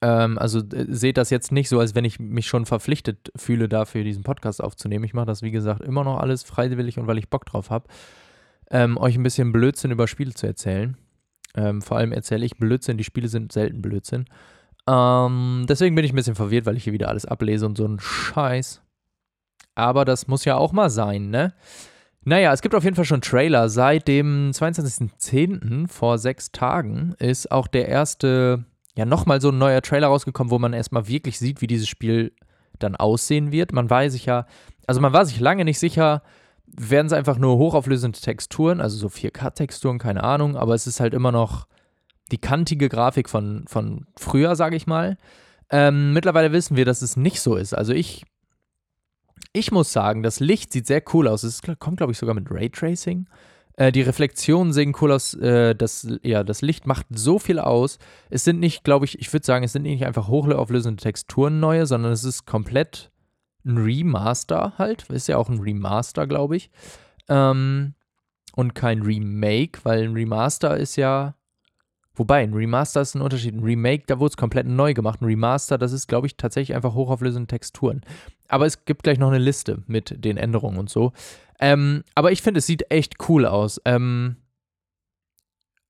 Ähm, 0.00 0.38
also 0.38 0.60
äh, 0.60 0.86
seht 0.88 1.16
das 1.16 1.30
jetzt 1.30 1.52
nicht 1.52 1.68
so, 1.68 1.80
als 1.80 1.94
wenn 1.94 2.04
ich 2.04 2.18
mich 2.18 2.46
schon 2.46 2.66
verpflichtet 2.66 3.32
fühle, 3.36 3.68
dafür 3.68 4.04
diesen 4.04 4.22
Podcast 4.22 4.62
aufzunehmen. 4.62 5.04
Ich 5.04 5.14
mache 5.14 5.26
das, 5.26 5.42
wie 5.42 5.50
gesagt, 5.50 5.82
immer 5.82 6.04
noch 6.04 6.18
alles 6.18 6.42
freiwillig 6.42 6.98
und 6.98 7.06
weil 7.06 7.18
ich 7.18 7.30
Bock 7.30 7.46
drauf 7.46 7.70
habe, 7.70 7.86
ähm, 8.70 8.96
euch 8.96 9.16
ein 9.16 9.22
bisschen 9.22 9.52
Blödsinn 9.52 9.90
über 9.90 10.08
Spiele 10.08 10.34
zu 10.34 10.46
erzählen. 10.46 10.96
Ähm, 11.54 11.82
vor 11.82 11.96
allem 11.96 12.12
erzähle 12.12 12.44
ich 12.44 12.58
Blödsinn, 12.58 12.98
die 12.98 13.04
Spiele 13.04 13.28
sind 13.28 13.52
selten 13.52 13.80
Blödsinn. 13.80 14.26
Ähm, 14.88 15.66
deswegen 15.68 15.94
bin 15.94 16.04
ich 16.04 16.12
ein 16.12 16.16
bisschen 16.16 16.34
verwirrt, 16.34 16.66
weil 16.66 16.76
ich 16.76 16.84
hier 16.84 16.92
wieder 16.92 17.08
alles 17.08 17.26
ablese 17.26 17.66
und 17.66 17.76
so 17.76 17.86
ein 17.86 17.98
Scheiß. 17.98 18.82
Aber 19.74 20.04
das 20.04 20.28
muss 20.28 20.44
ja 20.44 20.56
auch 20.56 20.72
mal 20.72 20.90
sein, 20.90 21.30
ne? 21.30 21.54
Naja, 22.28 22.52
es 22.52 22.60
gibt 22.60 22.74
auf 22.74 22.82
jeden 22.82 22.96
Fall 22.96 23.04
schon 23.04 23.20
Trailer. 23.20 23.68
Seit 23.68 24.08
dem 24.08 24.50
22.10. 24.50 25.86
vor 25.86 26.18
sechs 26.18 26.50
Tagen 26.50 27.14
ist 27.20 27.52
auch 27.52 27.68
der 27.68 27.88
erste, 27.88 28.64
ja, 28.96 29.04
nochmal 29.04 29.40
so 29.40 29.50
ein 29.50 29.58
neuer 29.58 29.82
Trailer 29.82 30.08
rausgekommen, 30.08 30.50
wo 30.50 30.58
man 30.58 30.72
erstmal 30.72 31.06
wirklich 31.06 31.38
sieht, 31.38 31.60
wie 31.60 31.66
dieses 31.66 31.88
Spiel 31.88 32.32
dann 32.78 32.96
aussehen 32.96 33.52
wird. 33.52 33.72
Man 33.72 33.90
war 33.90 34.08
sich 34.10 34.26
ja, 34.26 34.46
also 34.86 35.00
man 35.00 35.12
war 35.12 35.26
sich 35.26 35.38
lange 35.38 35.64
nicht 35.64 35.78
sicher, 35.78 36.22
werden 36.66 37.06
es 37.06 37.12
einfach 37.12 37.38
nur 37.38 37.58
hochauflösende 37.58 38.18
Texturen, 38.18 38.80
also 38.80 38.96
so 38.96 39.08
4K-Texturen, 39.08 39.98
keine 39.98 40.24
Ahnung, 40.24 40.56
aber 40.56 40.74
es 40.74 40.86
ist 40.86 41.00
halt 41.00 41.14
immer 41.14 41.32
noch 41.32 41.66
die 42.32 42.38
kantige 42.38 42.88
Grafik 42.88 43.28
von, 43.28 43.64
von 43.68 44.06
früher, 44.16 44.56
sage 44.56 44.76
ich 44.76 44.86
mal. 44.86 45.16
Ähm, 45.70 46.12
mittlerweile 46.12 46.52
wissen 46.52 46.76
wir, 46.76 46.84
dass 46.84 47.02
es 47.02 47.16
nicht 47.16 47.40
so 47.40 47.56
ist. 47.56 47.74
Also 47.74 47.92
ich, 47.92 48.24
ich 49.52 49.72
muss 49.72 49.92
sagen, 49.92 50.22
das 50.22 50.40
Licht 50.40 50.72
sieht 50.72 50.86
sehr 50.86 51.02
cool 51.12 51.28
aus. 51.28 51.42
Es 51.44 51.60
kommt, 51.78 51.98
glaube 51.98 52.12
ich, 52.12 52.18
sogar 52.18 52.34
mit 52.34 52.50
Raytracing. 52.50 53.28
Äh, 53.76 53.92
die 53.92 54.02
Reflexionen 54.02 54.72
sehen 54.72 54.94
cool 55.00 55.12
aus. 55.12 55.34
Äh, 55.34 55.74
das, 55.74 56.08
ja, 56.22 56.42
das 56.42 56.62
Licht 56.62 56.86
macht 56.86 57.06
so 57.10 57.38
viel 57.38 57.58
aus. 57.58 57.98
Es 58.30 58.44
sind 58.44 58.58
nicht, 58.58 58.84
glaube 58.84 59.04
ich, 59.04 59.18
ich 59.20 59.32
würde 59.32 59.46
sagen, 59.46 59.64
es 59.64 59.72
sind 59.72 59.82
nicht 59.82 60.04
einfach 60.04 60.28
hochauflösende 60.28 61.02
Texturen 61.02 61.60
neue, 61.60 61.86
sondern 61.86 62.12
es 62.12 62.24
ist 62.24 62.46
komplett 62.46 63.10
ein 63.64 63.78
Remaster 63.78 64.74
halt. 64.78 65.08
Ist 65.10 65.28
ja 65.28 65.36
auch 65.36 65.48
ein 65.48 65.60
Remaster, 65.60 66.26
glaube 66.26 66.56
ich. 66.56 66.70
Ähm, 67.28 67.94
und 68.54 68.74
kein 68.74 69.02
Remake, 69.02 69.80
weil 69.84 70.04
ein 70.04 70.14
Remaster 70.14 70.76
ist 70.76 70.96
ja. 70.96 71.34
Wobei, 72.18 72.42
ein 72.42 72.54
Remaster 72.54 73.02
ist 73.02 73.14
ein 73.14 73.20
Unterschied. 73.20 73.54
Ein 73.54 73.62
Remake, 73.62 74.04
da 74.06 74.18
wurde 74.18 74.30
es 74.30 74.36
komplett 74.38 74.66
neu 74.66 74.94
gemacht. 74.94 75.20
Ein 75.20 75.26
Remaster, 75.26 75.76
das 75.76 75.92
ist, 75.92 76.06
glaube 76.08 76.26
ich, 76.26 76.38
tatsächlich 76.38 76.74
einfach 76.74 76.94
hochauflösende 76.94 77.46
Texturen. 77.46 78.00
Aber 78.48 78.64
es 78.64 78.86
gibt 78.86 79.02
gleich 79.02 79.18
noch 79.18 79.28
eine 79.28 79.38
Liste 79.38 79.82
mit 79.86 80.24
den 80.24 80.38
Änderungen 80.38 80.78
und 80.78 80.88
so. 80.88 81.12
Ähm, 81.60 82.04
aber 82.14 82.32
ich 82.32 82.42
finde, 82.42 82.58
es 82.58 82.66
sieht 82.66 82.90
echt 82.90 83.28
cool 83.28 83.46
aus. 83.46 83.80
Ähm, 83.84 84.36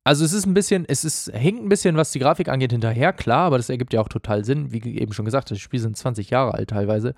also 0.05 0.25
es 0.25 0.33
ist 0.33 0.47
ein 0.47 0.55
bisschen, 0.55 0.85
es 0.87 1.05
ist, 1.05 1.33
hängt 1.33 1.65
ein 1.65 1.69
bisschen, 1.69 1.97
was 1.97 2.13
die 2.13 2.21
Grafik 2.21 2.49
angeht, 2.49 2.71
hinterher, 2.71 3.13
klar, 3.13 3.47
aber 3.47 3.57
das 3.57 3.71
ergibt 3.71 3.93
ja 3.93 4.01
auch 4.01 4.09
total 4.09 4.45
Sinn. 4.45 4.73
Wie 4.73 4.99
eben 4.99 5.13
schon 5.13 5.25
gesagt, 5.25 5.51
das 5.51 5.59
Spiel 5.59 5.81
sind 5.81 5.97
20 5.97 6.31
Jahre 6.31 6.55
alt 6.55 6.71
teilweise. 6.71 7.15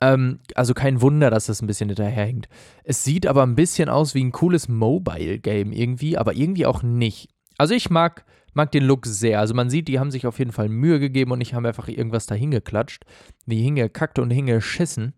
Ähm, 0.00 0.40
also 0.54 0.72
kein 0.72 1.02
Wunder, 1.02 1.30
dass 1.30 1.46
das 1.46 1.60
ein 1.60 1.66
bisschen 1.66 1.90
hinterherhängt. 1.90 2.48
Es 2.82 3.04
sieht 3.04 3.26
aber 3.26 3.42
ein 3.42 3.56
bisschen 3.56 3.90
aus 3.90 4.14
wie 4.14 4.24
ein 4.24 4.32
cooles 4.32 4.68
Mobile-Game 4.68 5.72
irgendwie, 5.72 6.16
aber 6.16 6.34
irgendwie 6.34 6.64
auch 6.64 6.82
nicht. 6.82 7.28
Also 7.58 7.74
ich 7.74 7.90
mag, 7.90 8.24
mag 8.54 8.72
den 8.72 8.84
Look 8.84 9.04
sehr. 9.04 9.40
Also 9.40 9.52
man 9.52 9.68
sieht, 9.68 9.88
die 9.88 9.98
haben 9.98 10.10
sich 10.10 10.26
auf 10.26 10.38
jeden 10.38 10.52
Fall 10.52 10.70
Mühe 10.70 11.00
gegeben 11.00 11.30
und 11.30 11.38
nicht 11.38 11.52
haben 11.52 11.66
einfach 11.66 11.88
irgendwas 11.88 12.24
da 12.24 12.34
hingeklatscht, 12.34 13.04
wie 13.44 13.62
hingekackt 13.62 14.18
und 14.18 14.30
hingeschissen, 14.30 15.12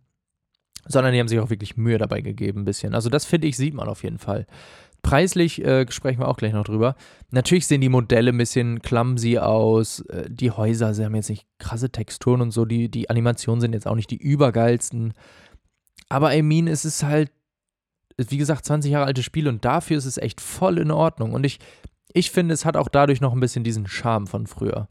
sondern 0.89 1.13
die 1.13 1.21
haben 1.21 1.29
sich 1.29 1.41
auch 1.41 1.51
wirklich 1.51 1.77
Mühe 1.77 1.99
dabei 1.99 2.21
gegeben 2.21 2.63
ein 2.63 2.65
bisschen. 2.65 2.95
Also 2.95 3.09
das 3.09 3.25
finde 3.25 3.49
ich, 3.49 3.57
sieht 3.57 3.75
man 3.75 3.89
auf 3.89 4.03
jeden 4.03 4.19
Fall. 4.19 4.47
Preislich 5.03 5.65
äh, 5.65 5.87
sprechen 5.91 6.21
wir 6.21 6.29
auch 6.29 6.37
gleich 6.37 6.53
noch 6.53 6.65
drüber. 6.65 6.97
Natürlich 7.31 7.67
sehen 7.67 7.81
die 7.81 7.89
Modelle 7.89 8.33
ein 8.33 8.39
bisschen 8.39 8.83
clumsy 8.83 9.39
aus. 9.39 10.01
Äh, 10.01 10.29
die 10.29 10.51
Häuser, 10.51 10.95
sie 10.95 11.05
haben 11.05 11.15
jetzt 11.15 11.31
nicht 11.31 11.47
krasse 11.59 11.91
Texturen 11.91 12.41
und 12.41 12.51
so. 12.51 12.65
Die, 12.65 12.91
die 12.91 13.09
Animationen 13.09 13.61
sind 13.61 13.73
jetzt 13.73 13.87
auch 13.87 13.95
nicht 13.95 14.11
die 14.11 14.17
übergeilsten. 14.17 15.15
Aber 16.09 16.35
I 16.35 16.43
mean, 16.43 16.67
es 16.67 16.85
ist 16.85 17.05
halt, 17.05 17.31
wie 18.17 18.37
gesagt, 18.37 18.65
20 18.65 18.91
Jahre 18.91 19.07
altes 19.07 19.25
Spiel 19.25 19.47
und 19.47 19.65
dafür 19.65 19.97
ist 19.99 20.07
es 20.07 20.19
echt 20.19 20.41
voll 20.41 20.79
in 20.79 20.91
Ordnung. 20.91 21.35
Und 21.35 21.45
ich, 21.45 21.61
ich 22.13 22.31
finde, 22.31 22.55
es 22.55 22.65
hat 22.65 22.77
auch 22.77 22.89
dadurch 22.89 23.21
noch 23.21 23.33
ein 23.33 23.41
bisschen 23.41 23.63
diesen 23.63 23.87
Charme 23.87 24.27
von 24.27 24.47
früher. 24.47 24.89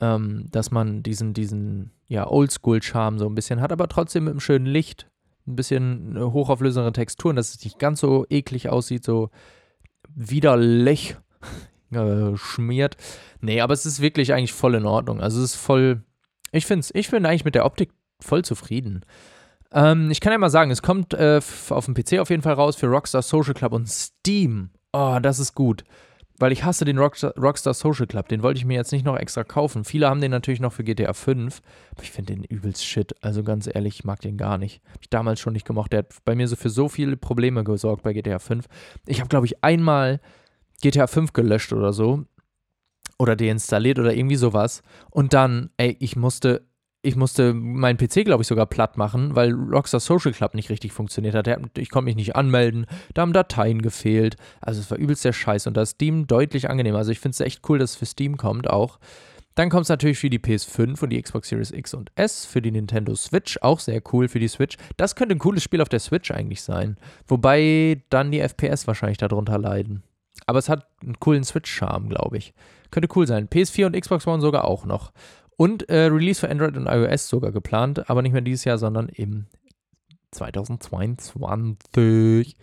Ähm, 0.00 0.46
dass 0.52 0.70
man 0.70 1.02
diesen, 1.02 1.34
diesen, 1.34 1.90
ja, 2.06 2.30
Oldschool-Charme 2.30 3.18
so 3.18 3.26
ein 3.26 3.34
bisschen 3.34 3.60
hat, 3.60 3.72
aber 3.72 3.88
trotzdem 3.88 4.24
mit 4.24 4.30
einem 4.30 4.40
schönen 4.40 4.66
Licht 4.66 5.10
ein 5.48 5.56
bisschen 5.56 6.16
äh, 6.16 6.20
hochauflösendere 6.20 6.92
Texturen, 6.92 7.36
dass 7.36 7.54
es 7.54 7.64
nicht 7.64 7.78
ganz 7.78 8.00
so 8.00 8.26
eklig 8.28 8.68
aussieht, 8.68 9.04
so 9.04 9.30
widerlich 10.08 11.16
äh, 11.90 12.36
schmiert. 12.36 12.96
Nee, 13.40 13.60
aber 13.60 13.74
es 13.74 13.86
ist 13.86 14.00
wirklich 14.00 14.32
eigentlich 14.32 14.52
voll 14.52 14.74
in 14.74 14.86
Ordnung. 14.86 15.20
Also 15.20 15.38
es 15.38 15.54
ist 15.54 15.60
voll, 15.60 16.02
ich 16.52 16.66
finde 16.66 16.86
ich 16.94 17.10
bin 17.10 17.26
eigentlich 17.26 17.44
mit 17.44 17.54
der 17.54 17.66
Optik 17.66 17.90
voll 18.20 18.44
zufrieden. 18.44 19.04
Ähm, 19.72 20.10
ich 20.10 20.20
kann 20.20 20.32
ja 20.32 20.38
mal 20.38 20.50
sagen, 20.50 20.70
es 20.70 20.82
kommt 20.82 21.14
äh, 21.14 21.40
auf 21.70 21.84
dem 21.84 21.94
PC 21.94 22.18
auf 22.18 22.30
jeden 22.30 22.42
Fall 22.42 22.54
raus 22.54 22.76
für 22.76 22.86
Rockstar 22.86 23.22
Social 23.22 23.54
Club 23.54 23.72
und 23.72 23.88
Steam. 23.88 24.70
Oh, 24.92 25.18
das 25.20 25.38
ist 25.38 25.54
gut 25.54 25.84
weil 26.38 26.52
ich 26.52 26.64
hasse 26.64 26.84
den 26.84 26.98
Rockstar, 26.98 27.34
Rockstar, 27.36 27.74
Social 27.74 28.06
Club. 28.06 28.28
Den 28.28 28.42
wollte 28.42 28.58
ich 28.58 28.64
mir 28.64 28.74
jetzt 28.74 28.92
nicht 28.92 29.04
noch 29.04 29.16
extra 29.16 29.44
kaufen. 29.44 29.84
Viele 29.84 30.08
haben 30.08 30.20
den 30.20 30.30
natürlich 30.30 30.60
noch 30.60 30.72
für 30.72 30.84
GTA 30.84 31.12
5. 31.12 31.60
Aber 31.92 32.02
ich 32.02 32.10
finde 32.10 32.34
den 32.34 32.44
übelst 32.44 32.84
shit. 32.84 33.14
Also 33.22 33.42
ganz 33.42 33.68
ehrlich, 33.72 33.96
ich 33.96 34.04
mag 34.04 34.20
den 34.20 34.36
gar 34.36 34.58
nicht. 34.58 34.80
Hab 34.92 35.02
ich 35.02 35.10
damals 35.10 35.40
schon 35.40 35.52
nicht 35.52 35.66
gemocht. 35.66 35.92
Der 35.92 36.00
hat 36.00 36.14
bei 36.24 36.34
mir 36.34 36.46
so 36.46 36.56
für 36.56 36.70
so 36.70 36.88
viele 36.88 37.16
Probleme 37.16 37.64
gesorgt 37.64 38.02
bei 38.02 38.12
GTA 38.12 38.38
5. 38.38 38.66
Ich 39.06 39.20
habe, 39.20 39.28
glaube 39.28 39.46
ich, 39.46 39.64
einmal 39.64 40.20
GTA 40.80 41.06
5 41.06 41.32
gelöscht 41.32 41.72
oder 41.72 41.92
so. 41.92 42.24
Oder 43.18 43.34
deinstalliert 43.34 43.98
oder 43.98 44.14
irgendwie 44.14 44.36
sowas. 44.36 44.82
Und 45.10 45.32
dann, 45.32 45.70
ey, 45.76 45.96
ich 45.98 46.14
musste 46.14 46.67
ich 47.02 47.14
musste 47.14 47.54
meinen 47.54 47.96
PC, 47.96 48.24
glaube 48.24 48.42
ich, 48.42 48.48
sogar 48.48 48.66
platt 48.66 48.96
machen, 48.96 49.36
weil 49.36 49.52
Rockstar 49.52 50.00
Social 50.00 50.32
Club 50.32 50.54
nicht 50.54 50.68
richtig 50.68 50.92
funktioniert 50.92 51.34
hat. 51.34 51.48
Ich 51.78 51.90
konnte 51.90 52.06
mich 52.06 52.16
nicht 52.16 52.34
anmelden, 52.34 52.86
da 53.14 53.22
haben 53.22 53.32
Dateien 53.32 53.82
gefehlt. 53.82 54.36
Also 54.60 54.80
es 54.80 54.90
war 54.90 54.98
übelst 54.98 55.24
der 55.24 55.32
Scheiß 55.32 55.66
und 55.68 55.76
da 55.76 55.82
ist 55.82 55.90
Steam 55.90 56.26
deutlich 56.26 56.68
angenehmer. 56.68 56.98
Also 56.98 57.12
ich 57.12 57.20
finde 57.20 57.34
es 57.34 57.40
echt 57.40 57.68
cool, 57.68 57.78
dass 57.78 57.92
es 57.92 57.96
für 57.96 58.06
Steam 58.06 58.36
kommt 58.36 58.68
auch. 58.68 58.98
Dann 59.54 59.70
kommt 59.70 59.84
es 59.84 59.88
natürlich 59.88 60.18
für 60.18 60.30
die 60.30 60.38
PS5 60.38 61.02
und 61.02 61.10
die 61.10 61.20
Xbox 61.20 61.48
Series 61.48 61.72
X 61.72 61.92
und 61.92 62.12
S, 62.14 62.44
für 62.44 62.62
die 62.62 62.70
Nintendo 62.70 63.16
Switch, 63.16 63.58
auch 63.60 63.80
sehr 63.80 64.00
cool 64.12 64.28
für 64.28 64.38
die 64.38 64.46
Switch. 64.46 64.76
Das 64.96 65.16
könnte 65.16 65.34
ein 65.34 65.40
cooles 65.40 65.64
Spiel 65.64 65.80
auf 65.80 65.88
der 65.88 65.98
Switch 65.98 66.30
eigentlich 66.30 66.62
sein. 66.62 66.96
Wobei 67.26 68.02
dann 68.08 68.30
die 68.30 68.38
FPS 68.40 68.86
wahrscheinlich 68.86 69.18
darunter 69.18 69.58
leiden. 69.58 70.04
Aber 70.46 70.60
es 70.60 70.68
hat 70.68 70.86
einen 71.02 71.18
coolen 71.18 71.42
Switch-Charme, 71.42 72.08
glaube 72.08 72.38
ich. 72.38 72.54
Könnte 72.92 73.08
cool 73.16 73.26
sein. 73.26 73.48
PS4 73.48 73.86
und 73.86 74.00
Xbox 74.00 74.26
One 74.28 74.40
sogar 74.40 74.64
auch 74.64 74.84
noch. 74.84 75.12
Und 75.58 75.88
äh, 75.88 76.04
Release 76.04 76.38
für 76.38 76.48
Android 76.48 76.76
und 76.76 76.86
iOS 76.86 77.28
sogar 77.28 77.50
geplant, 77.50 78.08
aber 78.08 78.22
nicht 78.22 78.30
mehr 78.30 78.42
dieses 78.42 78.64
Jahr, 78.64 78.78
sondern 78.78 79.08
im 79.08 79.46
2022. 80.30 82.56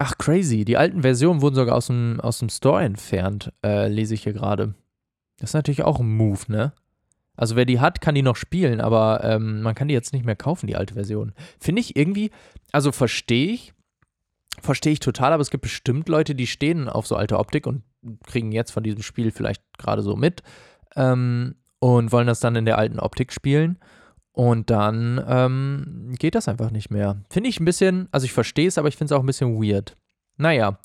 Ach, 0.00 0.18
crazy. 0.18 0.64
Die 0.64 0.76
alten 0.76 1.02
Versionen 1.02 1.42
wurden 1.42 1.54
sogar 1.54 1.76
aus 1.76 1.86
dem, 1.86 2.20
aus 2.20 2.40
dem 2.40 2.48
Store 2.48 2.82
entfernt, 2.82 3.52
äh, 3.64 3.86
lese 3.86 4.14
ich 4.14 4.24
hier 4.24 4.32
gerade. 4.32 4.74
Das 5.38 5.50
ist 5.50 5.54
natürlich 5.54 5.84
auch 5.84 6.00
ein 6.00 6.16
Move, 6.16 6.40
ne? 6.48 6.72
Also 7.36 7.54
wer 7.54 7.66
die 7.66 7.78
hat, 7.78 8.00
kann 8.00 8.16
die 8.16 8.22
noch 8.22 8.34
spielen, 8.34 8.80
aber 8.80 9.22
ähm, 9.22 9.62
man 9.62 9.76
kann 9.76 9.86
die 9.86 9.94
jetzt 9.94 10.12
nicht 10.12 10.26
mehr 10.26 10.34
kaufen, 10.34 10.66
die 10.66 10.74
alte 10.74 10.94
Version. 10.94 11.32
Finde 11.60 11.78
ich 11.80 11.94
irgendwie, 11.94 12.32
also 12.72 12.90
verstehe 12.90 13.52
ich, 13.52 13.74
verstehe 14.60 14.92
ich 14.92 15.00
total, 15.00 15.32
aber 15.32 15.40
es 15.40 15.50
gibt 15.50 15.62
bestimmt 15.62 16.08
Leute, 16.08 16.34
die 16.34 16.48
stehen 16.48 16.88
auf 16.88 17.06
so 17.06 17.14
alte 17.14 17.38
Optik 17.38 17.68
und 17.68 17.84
kriegen 18.26 18.50
jetzt 18.50 18.72
von 18.72 18.82
diesem 18.82 19.02
Spiel 19.02 19.30
vielleicht 19.30 19.62
gerade 19.78 20.02
so 20.02 20.16
mit 20.16 20.42
ähm, 20.96 21.56
und 21.78 22.12
wollen 22.12 22.26
das 22.26 22.40
dann 22.40 22.56
in 22.56 22.64
der 22.64 22.78
alten 22.78 23.00
Optik 23.00 23.32
spielen. 23.32 23.78
Und 24.32 24.70
dann 24.70 25.22
ähm, 25.26 26.14
geht 26.18 26.34
das 26.34 26.48
einfach 26.48 26.70
nicht 26.70 26.90
mehr. 26.90 27.22
Finde 27.30 27.50
ich 27.50 27.60
ein 27.60 27.64
bisschen, 27.64 28.08
also 28.12 28.24
ich 28.24 28.32
verstehe 28.32 28.68
es, 28.68 28.78
aber 28.78 28.88
ich 28.88 28.96
finde 28.96 29.12
es 29.12 29.18
auch 29.18 29.22
ein 29.22 29.26
bisschen 29.26 29.60
weird. 29.60 29.96
Naja. 30.36 30.78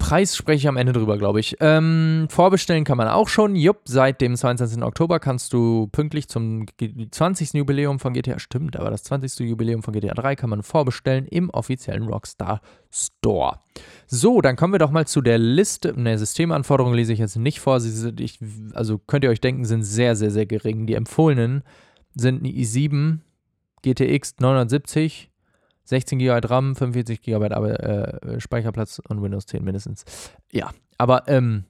Preis 0.00 0.34
spreche 0.34 0.56
ich 0.56 0.68
am 0.68 0.78
Ende 0.78 0.92
drüber, 0.92 1.18
glaube 1.18 1.40
ich. 1.40 1.58
Ähm, 1.60 2.26
vorbestellen 2.30 2.84
kann 2.84 2.96
man 2.96 3.06
auch 3.06 3.28
schon. 3.28 3.54
Jupp, 3.54 3.82
seit 3.84 4.20
dem 4.20 4.34
22. 4.34 4.82
Oktober 4.82 5.20
kannst 5.20 5.52
du 5.52 5.88
pünktlich 5.92 6.26
zum 6.26 6.66
20. 7.10 7.52
Jubiläum 7.52 8.00
von 8.00 8.14
GTA, 8.14 8.38
stimmt, 8.38 8.76
aber 8.76 8.90
das 8.90 9.04
20. 9.04 9.46
Jubiläum 9.46 9.82
von 9.82 9.92
GTA 9.92 10.14
3 10.14 10.36
kann 10.36 10.50
man 10.50 10.62
vorbestellen 10.62 11.26
im 11.26 11.50
offiziellen 11.50 12.08
Rockstar 12.08 12.62
Store. 12.90 13.60
So, 14.06 14.40
dann 14.40 14.56
kommen 14.56 14.72
wir 14.72 14.78
doch 14.78 14.90
mal 14.90 15.06
zu 15.06 15.20
der 15.20 15.38
Liste. 15.38 15.92
Ne, 16.00 16.18
Systemanforderungen 16.18 16.96
lese 16.96 17.12
ich 17.12 17.18
jetzt 17.18 17.36
nicht 17.36 17.60
vor. 17.60 17.78
Sie 17.78 17.90
sind, 17.90 18.20
ich, 18.20 18.40
also 18.72 18.98
könnt 18.98 19.22
ihr 19.22 19.30
euch 19.30 19.42
denken, 19.42 19.66
sind 19.66 19.84
sehr, 19.84 20.16
sehr, 20.16 20.30
sehr 20.30 20.46
gering. 20.46 20.86
Die 20.86 20.94
empfohlenen 20.94 21.62
sind 22.14 22.42
ein 22.42 22.46
i7, 22.46 23.18
GTX 23.82 24.36
970, 24.40 25.29
16 25.90 26.20
GB 26.20 26.46
RAM, 26.46 26.76
45 26.76 27.20
GB 27.20 27.46
äh, 27.46 28.40
Speicherplatz 28.40 29.00
und 29.08 29.22
Windows 29.22 29.46
10 29.46 29.64
mindestens. 29.64 30.04
Ja, 30.52 30.72
aber 30.98 31.26
ähm, 31.26 31.64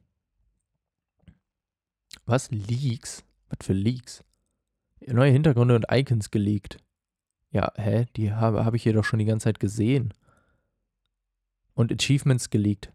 was? 2.26 2.50
Leaks? 2.50 3.24
Was 3.48 3.66
für 3.66 3.72
Leaks? 3.72 4.22
Neue 5.06 5.32
Hintergründe 5.32 5.74
und 5.74 5.86
Icons 5.90 6.30
geleakt. 6.30 6.76
Ja, 7.50 7.72
hä? 7.76 8.06
Die 8.16 8.32
habe 8.32 8.64
hab 8.64 8.74
ich 8.74 8.82
hier 8.82 8.92
doch 8.92 9.04
schon 9.04 9.18
die 9.18 9.24
ganze 9.24 9.44
Zeit 9.44 9.58
gesehen. 9.58 10.12
Und 11.72 11.90
Achievements 11.90 12.50
geleakt. 12.50 12.92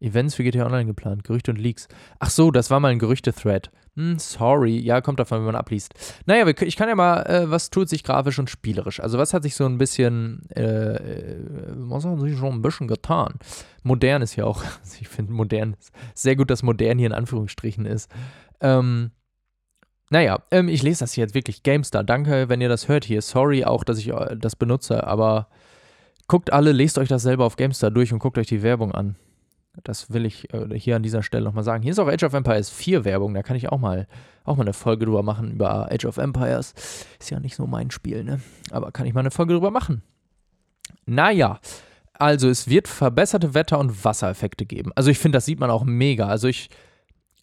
Events 0.00 0.34
für 0.34 0.44
GTA 0.44 0.66
Online 0.66 0.86
geplant, 0.86 1.24
Gerüchte 1.24 1.50
und 1.50 1.58
Leaks. 1.58 1.88
Ach 2.18 2.30
so, 2.30 2.50
das 2.50 2.70
war 2.70 2.80
mal 2.80 2.88
ein 2.88 2.98
Gerüchte-Thread. 2.98 3.70
Hm, 3.96 4.18
sorry. 4.18 4.78
Ja, 4.78 5.00
kommt 5.00 5.20
davon, 5.20 5.38
wenn 5.38 5.46
man 5.46 5.56
abliest. 5.56 5.94
Naja, 6.24 6.46
ich 6.46 6.76
kann 6.76 6.88
ja 6.88 6.94
mal, 6.94 7.22
äh, 7.24 7.50
was 7.50 7.70
tut 7.70 7.88
sich 7.88 8.04
grafisch 8.04 8.38
und 8.38 8.48
spielerisch? 8.48 9.00
Also, 9.00 9.18
was 9.18 9.34
hat 9.34 9.42
sich 9.42 9.54
so 9.54 9.66
ein 9.66 9.78
bisschen, 9.78 10.42
äh, 10.54 10.62
äh 10.62 11.38
was 11.74 12.04
hat 12.04 12.20
sich 12.20 12.38
schon 12.38 12.54
ein 12.54 12.62
bisschen 12.62 12.88
getan? 12.88 13.34
Modern 13.82 14.22
ist 14.22 14.36
ja 14.36 14.44
auch, 14.44 14.62
ich 15.00 15.08
finde 15.08 15.32
modern, 15.32 15.76
sehr 16.14 16.36
gut, 16.36 16.50
dass 16.50 16.62
modern 16.62 16.98
hier 16.98 17.08
in 17.08 17.12
Anführungsstrichen 17.12 17.84
ist. 17.84 18.10
Ähm, 18.60 19.10
naja, 20.08 20.42
ähm, 20.50 20.68
ich 20.68 20.82
lese 20.82 21.00
das 21.00 21.12
hier 21.12 21.24
jetzt 21.24 21.34
wirklich. 21.34 21.62
GameStar, 21.62 22.02
danke, 22.04 22.48
wenn 22.48 22.60
ihr 22.60 22.68
das 22.68 22.88
hört 22.88 23.04
hier. 23.04 23.22
Sorry 23.22 23.64
auch, 23.64 23.84
dass 23.84 23.98
ich 23.98 24.08
äh, 24.08 24.36
das 24.36 24.56
benutze, 24.56 25.06
aber 25.06 25.48
guckt 26.26 26.52
alle, 26.52 26.72
lest 26.72 26.96
euch 26.98 27.08
das 27.08 27.22
selber 27.22 27.44
auf 27.44 27.56
GameStar 27.56 27.90
durch 27.90 28.12
und 28.12 28.18
guckt 28.18 28.38
euch 28.38 28.46
die 28.46 28.62
Werbung 28.62 28.92
an. 28.92 29.16
Das 29.84 30.12
will 30.12 30.26
ich 30.26 30.52
äh, 30.52 30.78
hier 30.78 30.96
an 30.96 31.02
dieser 31.02 31.22
Stelle 31.22 31.44
nochmal 31.44 31.64
sagen. 31.64 31.82
Hier 31.82 31.92
ist 31.92 31.98
auch 31.98 32.08
Age 32.08 32.24
of 32.24 32.34
Empires 32.34 32.70
4 32.70 33.04
Werbung, 33.04 33.34
da 33.34 33.42
kann 33.42 33.56
ich 33.56 33.70
auch 33.70 33.78
mal, 33.78 34.06
auch 34.44 34.56
mal 34.56 34.62
eine 34.62 34.72
Folge 34.72 35.06
drüber 35.06 35.22
machen, 35.22 35.52
über 35.52 35.90
Age 35.90 36.06
of 36.06 36.18
Empires. 36.18 36.74
Ist 37.18 37.30
ja 37.30 37.40
nicht 37.40 37.56
so 37.56 37.66
mein 37.66 37.90
Spiel, 37.90 38.24
ne? 38.24 38.40
Aber 38.70 38.92
kann 38.92 39.06
ich 39.06 39.14
mal 39.14 39.20
eine 39.20 39.30
Folge 39.30 39.54
drüber 39.54 39.70
machen. 39.70 40.02
Naja, 41.06 41.60
also 42.14 42.48
es 42.48 42.68
wird 42.68 42.88
verbesserte 42.88 43.54
Wetter- 43.54 43.78
und 43.78 44.04
Wassereffekte 44.04 44.66
geben. 44.66 44.92
Also 44.94 45.10
ich 45.10 45.18
finde, 45.18 45.36
das 45.36 45.46
sieht 45.46 45.60
man 45.60 45.70
auch 45.70 45.84
mega. 45.84 46.28
Also 46.28 46.48
ich, 46.48 46.68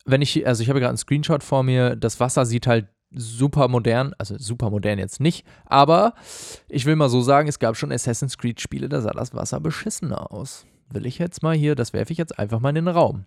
wenn 0.05 0.21
ich, 0.21 0.45
also 0.45 0.61
ich 0.61 0.69
habe 0.69 0.79
gerade 0.79 0.89
einen 0.89 0.97
Screenshot 0.97 1.43
vor 1.43 1.63
mir, 1.63 1.95
das 1.95 2.19
Wasser 2.19 2.45
sieht 2.45 2.67
halt 2.67 2.87
super 3.11 3.67
modern, 3.67 4.13
also 4.17 4.37
super 4.37 4.69
modern 4.69 4.99
jetzt 4.99 5.19
nicht, 5.21 5.45
aber 5.65 6.13
ich 6.67 6.85
will 6.85 6.97
mal 6.97 7.09
so 7.09 7.21
sagen, 7.21 7.47
es 7.47 7.57
gab 7.57 7.77
schon 7.77 7.91
Assassin's 7.91 8.37
Creed 8.37 8.59
Spiele, 8.59 8.89
da 8.89 9.01
sah 9.01 9.11
das 9.11 9.33
Wasser 9.33 9.61
beschissener 9.61 10.31
aus 10.31 10.65
will 10.89 11.05
ich 11.05 11.17
jetzt 11.17 11.43
mal 11.43 11.55
hier, 11.55 11.75
das 11.75 11.93
werfe 11.93 12.11
ich 12.11 12.17
jetzt 12.17 12.37
einfach 12.37 12.59
mal 12.59 12.69
in 12.69 12.75
den 12.75 12.87
Raum. 12.87 13.25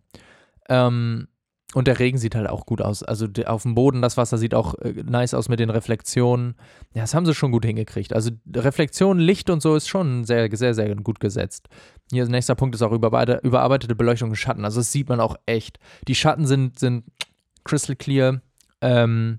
Ähm, 0.68 1.28
und 1.72 1.86
der 1.86 2.00
Regen 2.00 2.18
sieht 2.18 2.34
halt 2.34 2.48
auch 2.48 2.66
gut 2.66 2.82
aus. 2.82 3.04
Also 3.04 3.28
auf 3.46 3.62
dem 3.62 3.76
Boden, 3.76 4.02
das 4.02 4.16
Wasser 4.16 4.38
sieht 4.38 4.54
auch 4.54 4.74
äh, 4.76 5.04
nice 5.04 5.34
aus 5.34 5.48
mit 5.48 5.60
den 5.60 5.70
Reflexionen. 5.70 6.56
Ja, 6.94 7.02
das 7.02 7.14
haben 7.14 7.26
sie 7.26 7.34
schon 7.34 7.52
gut 7.52 7.64
hingekriegt. 7.64 8.12
Also 8.12 8.30
Reflexion, 8.52 9.18
Licht 9.18 9.50
und 9.50 9.62
so 9.62 9.76
ist 9.76 9.88
schon 9.88 10.24
sehr, 10.24 10.48
sehr, 10.52 10.74
sehr 10.74 10.94
gut 10.96 11.20
gesetzt. 11.20 11.68
Hier 12.10 12.26
nächster 12.26 12.56
Punkt 12.56 12.74
ist 12.74 12.82
auch 12.82 12.92
überarbeitete 12.92 13.94
Beleuchtung 13.94 14.30
und 14.30 14.36
Schatten. 14.36 14.64
Also 14.64 14.80
das 14.80 14.90
sieht 14.90 15.08
man 15.08 15.20
auch 15.20 15.36
echt. 15.46 15.78
Die 16.08 16.16
Schatten 16.16 16.46
sind, 16.46 16.78
sind 16.78 17.04
crystal 17.62 17.94
clear. 17.94 18.40
Ähm, 18.80 19.38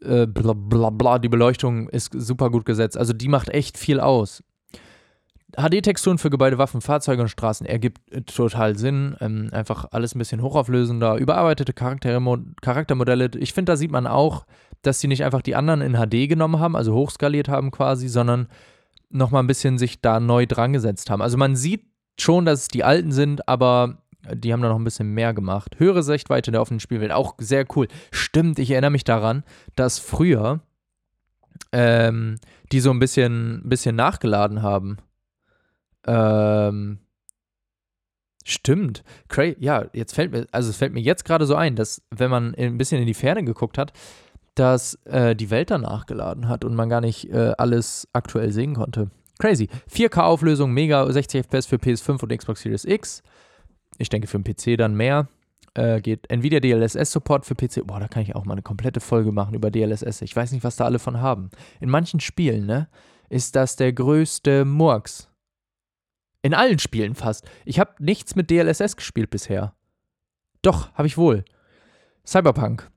äh, 0.00 0.26
bla, 0.26 0.52
bla, 0.52 0.90
bla. 0.90 1.18
Die 1.20 1.28
Beleuchtung 1.28 1.88
ist 1.90 2.10
super 2.12 2.50
gut 2.50 2.64
gesetzt. 2.64 2.96
Also 2.98 3.12
die 3.12 3.28
macht 3.28 3.50
echt 3.50 3.78
viel 3.78 4.00
aus. 4.00 4.42
HD-Texturen 5.56 6.18
für 6.18 6.30
Gebäude, 6.30 6.58
Waffen, 6.58 6.80
Fahrzeuge 6.80 7.22
und 7.22 7.28
Straßen 7.28 7.66
ergibt 7.66 8.00
äh, 8.12 8.22
total 8.22 8.76
Sinn. 8.76 9.16
Ähm, 9.20 9.48
einfach 9.52 9.86
alles 9.92 10.14
ein 10.14 10.18
bisschen 10.18 10.42
hochauflösender. 10.42 11.16
Überarbeitete 11.16 11.72
Charaktermodelle. 11.72 13.30
Ich 13.38 13.52
finde, 13.52 13.72
da 13.72 13.76
sieht 13.76 13.90
man 13.90 14.06
auch, 14.06 14.46
dass 14.82 15.00
sie 15.00 15.08
nicht 15.08 15.24
einfach 15.24 15.42
die 15.42 15.56
anderen 15.56 15.80
in 15.80 15.94
HD 15.94 16.28
genommen 16.28 16.60
haben, 16.60 16.76
also 16.76 16.94
hochskaliert 16.94 17.48
haben 17.48 17.70
quasi, 17.70 18.08
sondern 18.08 18.48
nochmal 19.10 19.42
ein 19.42 19.46
bisschen 19.46 19.78
sich 19.78 20.00
da 20.00 20.20
neu 20.20 20.46
dran 20.46 20.72
gesetzt 20.72 21.10
haben. 21.10 21.22
Also 21.22 21.36
man 21.36 21.56
sieht 21.56 21.84
schon, 22.18 22.44
dass 22.44 22.62
es 22.62 22.68
die 22.68 22.84
alten 22.84 23.12
sind, 23.12 23.48
aber 23.48 23.98
die 24.32 24.52
haben 24.52 24.62
da 24.62 24.68
noch 24.68 24.78
ein 24.78 24.84
bisschen 24.84 25.12
mehr 25.12 25.34
gemacht. 25.34 25.76
Höhere 25.78 26.02
Sichtweite 26.02 26.50
der 26.50 26.60
offenen 26.60 26.80
Spielwelt, 26.80 27.12
auch 27.12 27.34
sehr 27.38 27.64
cool. 27.76 27.88
Stimmt, 28.10 28.58
ich 28.58 28.70
erinnere 28.70 28.90
mich 28.90 29.04
daran, 29.04 29.44
dass 29.76 29.98
früher 29.98 30.60
ähm, 31.72 32.36
die 32.72 32.80
so 32.80 32.90
ein 32.90 32.98
bisschen, 32.98 33.62
bisschen 33.64 33.96
nachgeladen 33.96 34.62
haben. 34.62 34.98
Ähm, 36.06 36.98
stimmt. 38.44 39.02
Cray 39.28 39.56
ja, 39.58 39.86
jetzt 39.92 40.14
fällt 40.14 40.32
mir, 40.32 40.46
also 40.52 40.70
es 40.70 40.76
fällt 40.76 40.92
mir 40.92 41.00
jetzt 41.00 41.24
gerade 41.24 41.46
so 41.46 41.54
ein, 41.54 41.76
dass, 41.76 42.02
wenn 42.10 42.30
man 42.30 42.54
ein 42.54 42.78
bisschen 42.78 43.00
in 43.00 43.06
die 43.06 43.14
Ferne 43.14 43.44
geguckt 43.44 43.78
hat, 43.78 43.92
dass 44.54 44.94
äh, 45.04 45.34
die 45.34 45.50
Welt 45.50 45.70
danach 45.70 46.06
geladen 46.06 46.48
hat 46.48 46.64
und 46.64 46.74
man 46.74 46.88
gar 46.88 47.00
nicht 47.00 47.30
äh, 47.30 47.52
alles 47.58 48.08
aktuell 48.12 48.52
sehen 48.52 48.74
konnte. 48.74 49.10
Crazy. 49.38 49.68
4K-Auflösung, 49.92 50.72
mega 50.72 51.10
60 51.10 51.46
FPS 51.46 51.66
für 51.66 51.76
PS5 51.76 52.22
und 52.22 52.36
Xbox 52.36 52.62
Series 52.62 52.84
X. 52.84 53.22
Ich 53.98 54.08
denke 54.08 54.28
für 54.28 54.38
den 54.38 54.44
PC 54.44 54.78
dann 54.78 54.94
mehr. 54.94 55.28
Äh, 55.74 56.00
geht 56.00 56.30
Nvidia 56.30 56.60
DLSS-Support 56.60 57.44
für 57.44 57.56
PC. 57.56 57.84
Boah, 57.84 57.98
da 57.98 58.06
kann 58.06 58.22
ich 58.22 58.36
auch 58.36 58.44
mal 58.44 58.52
eine 58.52 58.62
komplette 58.62 59.00
Folge 59.00 59.32
machen 59.32 59.54
über 59.54 59.72
DLSS. 59.72 60.22
Ich 60.22 60.34
weiß 60.34 60.52
nicht, 60.52 60.62
was 60.62 60.76
da 60.76 60.84
alle 60.84 61.00
von 61.00 61.20
haben. 61.20 61.50
In 61.80 61.90
manchen 61.90 62.20
Spielen, 62.20 62.66
ne, 62.66 62.88
ist 63.28 63.56
das 63.56 63.74
der 63.74 63.92
größte 63.92 64.64
Murks. 64.64 65.28
In 66.44 66.52
allen 66.52 66.78
Spielen 66.78 67.14
fast. 67.14 67.48
Ich 67.64 67.80
habe 67.80 67.94
nichts 68.00 68.36
mit 68.36 68.50
DLSS 68.50 68.96
gespielt 68.96 69.30
bisher. 69.30 69.72
Doch, 70.60 70.92
habe 70.92 71.06
ich 71.06 71.16
wohl. 71.16 71.42
Cyberpunk. 72.26 72.90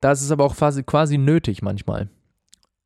Da 0.00 0.10
ist 0.10 0.22
es 0.22 0.32
aber 0.32 0.44
auch 0.44 0.56
quasi, 0.56 0.82
quasi 0.82 1.16
nötig 1.16 1.62
manchmal. 1.62 2.08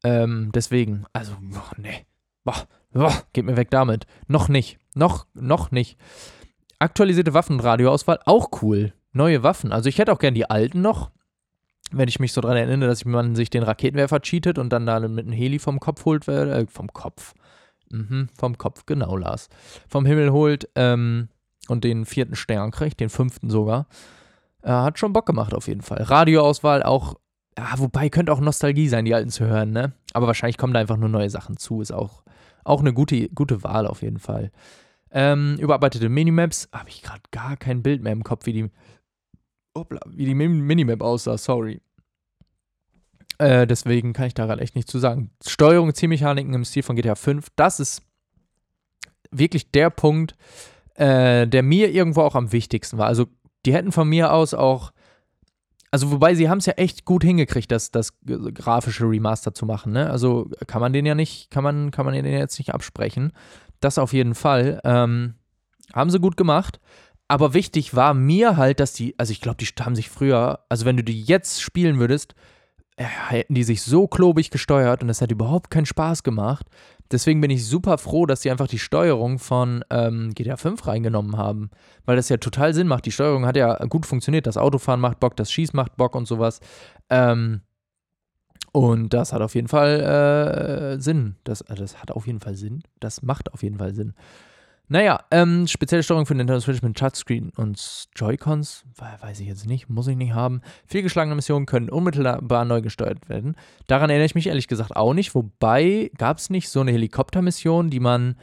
Ähm, 0.04 0.50
deswegen, 0.54 1.07
also, 1.14 1.33
boah, 1.40 1.73
nee. 1.78 2.04
Boah, 2.45 2.68
boah, 2.92 3.14
geht 3.33 3.47
mir 3.47 3.57
weg 3.57 3.71
damit. 3.71 4.04
Noch 4.26 4.50
nicht. 4.50 4.78
Noch, 4.95 5.26
noch 5.33 5.71
nicht. 5.71 5.99
Aktualisierte 6.78 7.33
Waffenradioauswahl, 7.33 8.21
auch 8.26 8.50
cool. 8.61 8.92
Neue 9.12 9.42
Waffen. 9.42 9.73
Also 9.73 9.88
ich 9.88 9.97
hätte 9.97 10.12
auch 10.12 10.18
gern 10.18 10.35
die 10.35 10.50
alten 10.50 10.83
noch. 10.83 11.12
Wenn 11.92 12.09
ich 12.09 12.21
mich 12.21 12.35
so 12.35 12.42
dran 12.42 12.59
erinnere, 12.59 12.90
dass 12.90 13.07
man 13.07 13.35
sich 13.35 13.49
den 13.49 13.62
Raketenwerfer 13.62 14.21
cheatet 14.21 14.59
und 14.59 14.68
dann 14.68 14.85
da 14.85 15.00
mit 15.00 15.25
einem 15.25 15.33
Heli 15.33 15.59
vom 15.59 15.80
Kopf 15.80 16.04
holt, 16.04 16.28
äh, 16.28 16.66
vom 16.66 16.92
Kopf, 16.92 17.33
Mhm, 17.90 18.28
vom 18.37 18.59
Kopf, 18.59 18.87
genau, 18.87 19.16
Lars. 19.16 19.49
Vom 19.88 20.07
Himmel 20.07 20.33
holt 20.33 20.68
ähm, 20.75 21.28
und 21.68 21.85
den 21.85 22.04
vierten 22.04 22.37
Stern 22.37 22.71
kriegt, 22.71 23.00
den 23.00 23.09
fünften 23.09 23.50
sogar. 23.50 23.87
Äh, 24.62 24.71
hat 24.71 24.99
schon 24.99 25.12
Bock 25.12 25.26
gemacht 25.26 25.54
auf 25.54 25.68
jeden 25.68 25.83
Fall. 25.83 26.02
Radioauswahl 26.02 26.83
auch 26.83 27.16
ja, 27.59 27.76
wobei 27.78 28.09
könnte 28.09 28.33
auch 28.33 28.38
Nostalgie 28.38 28.88
sein, 28.88 29.04
die 29.04 29.14
alten 29.14 29.30
zu 29.30 29.45
hören, 29.45 29.73
ne? 29.73 29.92
Aber 30.12 30.28
wahrscheinlich 30.28 30.59
kommen 30.59 30.73
da 30.73 30.78
einfach 30.78 30.97
nur 30.97 31.09
neue 31.09 31.28
Sachen 31.28 31.57
zu. 31.57 31.80
Ist 31.80 31.90
auch, 31.90 32.23
auch 32.62 32.80
eine 32.80 32.92
gute, 32.92 33.28
gute 33.30 33.64
Wahl 33.64 33.88
auf 33.88 34.02
jeden 34.02 34.21
Fall. 34.21 34.52
Ähm, 35.11 35.57
überarbeitete 35.59 36.09
Minimaps. 36.09 36.68
Habe 36.73 36.88
ich 36.88 37.02
gerade 37.02 37.23
gar 37.33 37.57
kein 37.57 37.83
Bild 37.83 38.00
mehr 38.00 38.12
im 38.12 38.23
Kopf, 38.23 38.47
wie 38.47 38.52
die, 38.52 38.71
hoppla, 39.76 40.00
wie 40.07 40.26
die 40.26 40.35
Minimap 40.37 41.02
aussah, 41.02 41.37
sorry. 41.37 41.80
Äh, 43.39 43.67
deswegen 43.67 44.15
kann 44.15 44.27
ich 44.27 44.35
da 44.35 44.47
gerade 44.47 44.63
echt 44.63 44.75
nichts 44.75 44.91
zu 44.91 44.99
sagen. 44.99 45.31
Steuerung, 45.47 45.95
Zielmechaniken 45.95 46.55
im 46.55 46.65
Stil 46.65 46.83
von 46.83 46.97
GTA 46.97 47.15
5, 47.15 47.49
das 47.57 47.81
ist 47.81 48.03
wirklich 49.31 49.71
der 49.71 49.91
Punkt, 49.91 50.35
äh, 50.95 51.47
der 51.47 51.63
mir 51.63 51.91
irgendwo 51.91 52.23
auch 52.23 52.35
am 52.35 52.53
wichtigsten 52.53 52.99
war. 52.99 53.07
Also, 53.07 53.27
die 53.67 53.75
hätten 53.75 53.93
von 53.93 54.09
mir 54.09 54.33
aus 54.33 54.55
auch 54.55 54.93
also 55.91 56.11
wobei 56.11 56.35
sie 56.35 56.49
haben 56.49 56.59
es 56.59 56.67
ja 56.67 56.75
echt 56.75 57.05
gut 57.05 57.25
hingekriegt, 57.25 57.71
das, 57.71 57.91
das 57.91 58.13
grafische 58.55 59.09
Remaster 59.09 59.55
zu 59.55 59.65
machen, 59.65 59.93
ne? 59.93 60.11
Also 60.11 60.51
kann 60.67 60.81
man 60.81 60.93
den 60.93 61.07
ja 61.07 61.15
nicht, 61.15 61.51
kann 61.51 61.65
man, 61.65 61.91
kann 61.91 62.05
man 62.05 62.15
den 62.15 62.27
jetzt 62.27 62.59
nicht 62.59 62.75
absprechen. 62.75 63.33
Das 63.81 63.99
auf 63.99 64.13
jeden 64.13 64.35
Fall. 64.35 64.81
Ähm, 64.85 65.35
haben 65.95 66.11
sie 66.11 66.21
gut 66.21 66.37
gemacht. 66.37 66.81
Aber 67.27 67.55
wichtig 67.55 67.95
war 67.95 68.15
mir 68.15 68.57
halt, 68.57 68.81
dass 68.81 68.93
die, 68.95 69.15
also 69.19 69.33
ich 69.33 69.41
glaube, 69.41 69.59
die 69.59 69.67
haben 69.83 69.95
sich 69.95 70.09
früher, 70.09 70.61
also 70.69 70.85
wenn 70.85 70.97
du 70.97 71.05
die 71.05 71.23
jetzt 71.23 71.61
spielen 71.61 71.99
würdest, 71.99 72.35
hätten 73.05 73.55
die 73.55 73.62
sich 73.62 73.83
so 73.83 74.07
klobig 74.09 74.50
gesteuert 74.50 75.02
und 75.02 75.09
das 75.09 75.21
hätte 75.21 75.35
überhaupt 75.35 75.71
keinen 75.71 75.87
Spaß 75.87 76.23
gemacht. 76.23 76.67
Deswegen 77.11 77.40
bin 77.40 77.50
ich 77.50 77.67
super 77.67 77.97
froh, 77.97 78.26
dass 78.26 78.43
sie 78.43 78.50
einfach 78.50 78.69
die 78.69 78.78
Steuerung 78.78 79.38
von 79.38 79.83
ähm, 79.88 80.35
GTA 80.35 80.57
5 80.57 80.87
reingenommen 80.87 81.37
haben, 81.37 81.71
weil 82.05 82.17
das 82.17 82.28
ja 82.28 82.37
total 82.37 82.75
Sinn 82.75 82.87
macht. 82.87 83.07
Die 83.07 83.12
Steuerung 83.12 83.47
hat 83.47 83.57
ja 83.57 83.75
gut 83.87 84.05
funktioniert. 84.05 84.47
Das 84.47 84.59
Autofahren 84.59 85.00
macht 85.00 85.21
Bock, 85.21 85.37
das 85.37 85.50
Schießen 85.50 85.76
macht 85.76 85.97
Bock 85.97 86.14
und 86.14 86.26
sowas. 86.26 86.61
Ähm, 87.09 87.62
und 88.73 89.14
das 89.14 89.33
hat 89.33 89.40
auf 89.40 89.55
jeden 89.55 89.69
Fall 89.69 90.97
äh, 90.99 91.00
Sinn. 91.00 91.37
Das, 91.45 91.62
äh, 91.62 91.75
das 91.75 92.02
hat 92.02 92.11
auf 92.11 92.26
jeden 92.26 92.40
Fall 92.40 92.55
Sinn. 92.55 92.83
Das 93.00 93.23
macht 93.23 93.52
auf 93.55 93.62
jeden 93.62 93.78
Fall 93.78 93.95
Sinn. 93.95 94.14
Naja, 94.90 95.21
ähm, 95.30 95.66
spezielle 95.66 96.02
Steuerung 96.02 96.25
für 96.25 96.35
Nintendo 96.35 96.61
Switch 96.61 96.80
mit 96.80 96.97
Touchscreen 96.97 97.50
und 97.57 98.09
Joy-Cons, 98.16 98.85
weiß 99.21 99.40
ich 99.40 99.47
jetzt 99.47 99.66
nicht, 99.66 99.90
muss 99.90 100.07
ich 100.07 100.16
nicht 100.16 100.33
haben. 100.33 100.62
Fehlgeschlagene 100.87 101.35
Missionen 101.35 101.66
können 101.66 101.90
unmittelbar 101.90 102.64
neu 102.64 102.80
gesteuert 102.80 103.28
werden. 103.28 103.54
Daran 103.87 104.09
erinnere 104.09 104.26
ich 104.26 104.35
mich 104.35 104.47
ehrlich 104.47 104.66
gesagt 104.66 104.97
auch 104.97 105.12
nicht, 105.12 105.35
wobei 105.35 106.11
gab 106.16 106.38
es 106.38 106.49
nicht 106.49 106.71
so 106.71 106.80
eine 106.80 106.92
Helikoptermission, 106.92 107.90
die 107.90 108.00
man, 108.00 108.37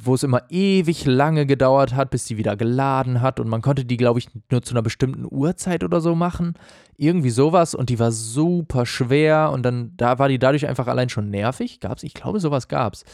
wo 0.00 0.14
es 0.14 0.22
immer 0.22 0.42
ewig 0.48 1.04
lange 1.06 1.44
gedauert 1.44 1.92
hat, 1.92 2.10
bis 2.10 2.26
die 2.26 2.36
wieder 2.36 2.56
geladen 2.56 3.20
hat 3.20 3.40
und 3.40 3.48
man 3.48 3.60
konnte 3.60 3.84
die, 3.84 3.96
glaube 3.96 4.20
ich, 4.20 4.28
nur 4.52 4.62
zu 4.62 4.74
einer 4.74 4.82
bestimmten 4.82 5.26
Uhrzeit 5.28 5.82
oder 5.82 6.00
so 6.00 6.14
machen. 6.14 6.54
Irgendwie 6.96 7.30
sowas 7.30 7.74
und 7.74 7.90
die 7.90 7.98
war 7.98 8.12
super 8.12 8.86
schwer 8.86 9.50
und 9.52 9.64
dann, 9.64 9.92
da 9.96 10.20
war 10.20 10.28
die 10.28 10.38
dadurch 10.38 10.68
einfach 10.68 10.86
allein 10.86 11.08
schon 11.08 11.30
nervig. 11.30 11.80
Gab's? 11.80 12.04
Ich 12.04 12.14
glaube, 12.14 12.38
sowas 12.38 12.68
gab's. 12.68 13.04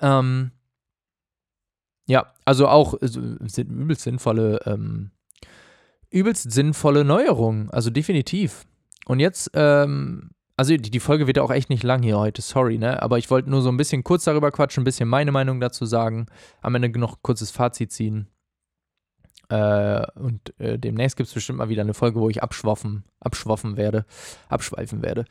Ähm, 0.00 0.52
ja, 2.10 2.26
also 2.44 2.66
auch 2.66 2.94
sind 3.00 3.70
übelst 3.70 4.02
sinnvolle, 4.02 4.58
ähm, 4.66 5.12
übelst 6.10 6.50
sinnvolle 6.50 7.04
Neuerungen. 7.04 7.70
Also 7.70 7.90
definitiv. 7.90 8.66
Und 9.06 9.20
jetzt, 9.20 9.52
ähm, 9.54 10.30
also 10.56 10.76
die, 10.76 10.90
die 10.90 10.98
Folge 10.98 11.28
wird 11.28 11.36
ja 11.36 11.44
auch 11.44 11.52
echt 11.52 11.70
nicht 11.70 11.84
lang 11.84 12.02
hier 12.02 12.18
heute, 12.18 12.42
sorry, 12.42 12.78
ne? 12.78 13.00
Aber 13.00 13.18
ich 13.18 13.30
wollte 13.30 13.48
nur 13.48 13.62
so 13.62 13.68
ein 13.68 13.76
bisschen 13.76 14.02
kurz 14.02 14.24
darüber 14.24 14.50
quatschen, 14.50 14.82
ein 14.82 14.84
bisschen 14.84 15.08
meine 15.08 15.30
Meinung 15.30 15.60
dazu 15.60 15.86
sagen, 15.86 16.26
am 16.62 16.74
Ende 16.74 16.98
noch 16.98 17.22
kurzes 17.22 17.52
Fazit 17.52 17.92
ziehen. 17.92 18.26
Äh, 19.48 20.04
und 20.16 20.52
äh, 20.58 20.80
demnächst 20.80 21.16
gibt 21.16 21.28
es 21.28 21.34
bestimmt 21.34 21.58
mal 21.58 21.68
wieder 21.68 21.82
eine 21.82 21.94
Folge, 21.94 22.18
wo 22.18 22.28
ich 22.28 22.42
abschwaffen, 22.42 23.04
abschwaffen 23.20 23.76
werde, 23.76 24.04
abschweifen 24.48 25.00
werde. 25.02 25.26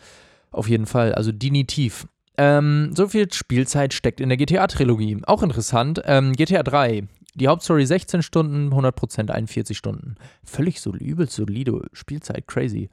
Auf 0.51 0.69
jeden 0.69 0.86
Fall, 0.86 1.13
also 1.13 1.34
definitiv. 1.34 2.08
Ähm, 2.39 2.93
so 2.95 3.10
viel 3.10 3.30
Spielzeit 3.34 3.93
steckt 3.93 4.21
in 4.21 4.30
der 4.30 4.38
GTA-Trilogie. 4.38 5.17
Auch 5.25 5.43
interessant. 5.43 6.02
Ähm, 6.06 6.32
GTA 6.32 6.63
3. 6.63 7.04
Die 7.36 7.49
Hauptstory 7.49 7.86
16 7.86 8.23
Stunden, 8.23 8.73
100% 8.73 9.30
41 9.30 9.78
Stunden. 9.78 10.15
Völlig 10.45 10.80
so 10.80 10.93
übelst 10.93 11.34
solide 11.34 11.82
Spielzeit, 11.91 12.47
crazy. 12.47 12.89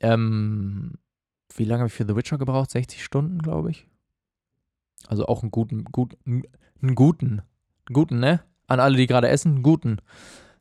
Ähm, 0.00 0.94
wie 1.54 1.64
lange 1.64 1.82
habe 1.82 1.86
ich 1.88 1.94
für 1.94 2.04
The 2.04 2.16
Witcher 2.16 2.36
gebraucht? 2.36 2.72
60 2.72 3.04
Stunden, 3.04 3.38
glaube 3.38 3.70
ich. 3.70 3.86
Also 5.06 5.26
auch 5.26 5.42
einen 5.42 5.52
guten, 5.52 5.84
guten, 5.84 6.42
einen 6.82 6.94
guten, 6.96 7.42
einen 7.86 7.92
guten, 7.92 8.18
ne? 8.18 8.40
An 8.66 8.80
alle, 8.80 8.96
die 8.96 9.06
gerade 9.06 9.28
essen, 9.28 9.52
einen 9.52 9.62
guten. 9.62 9.98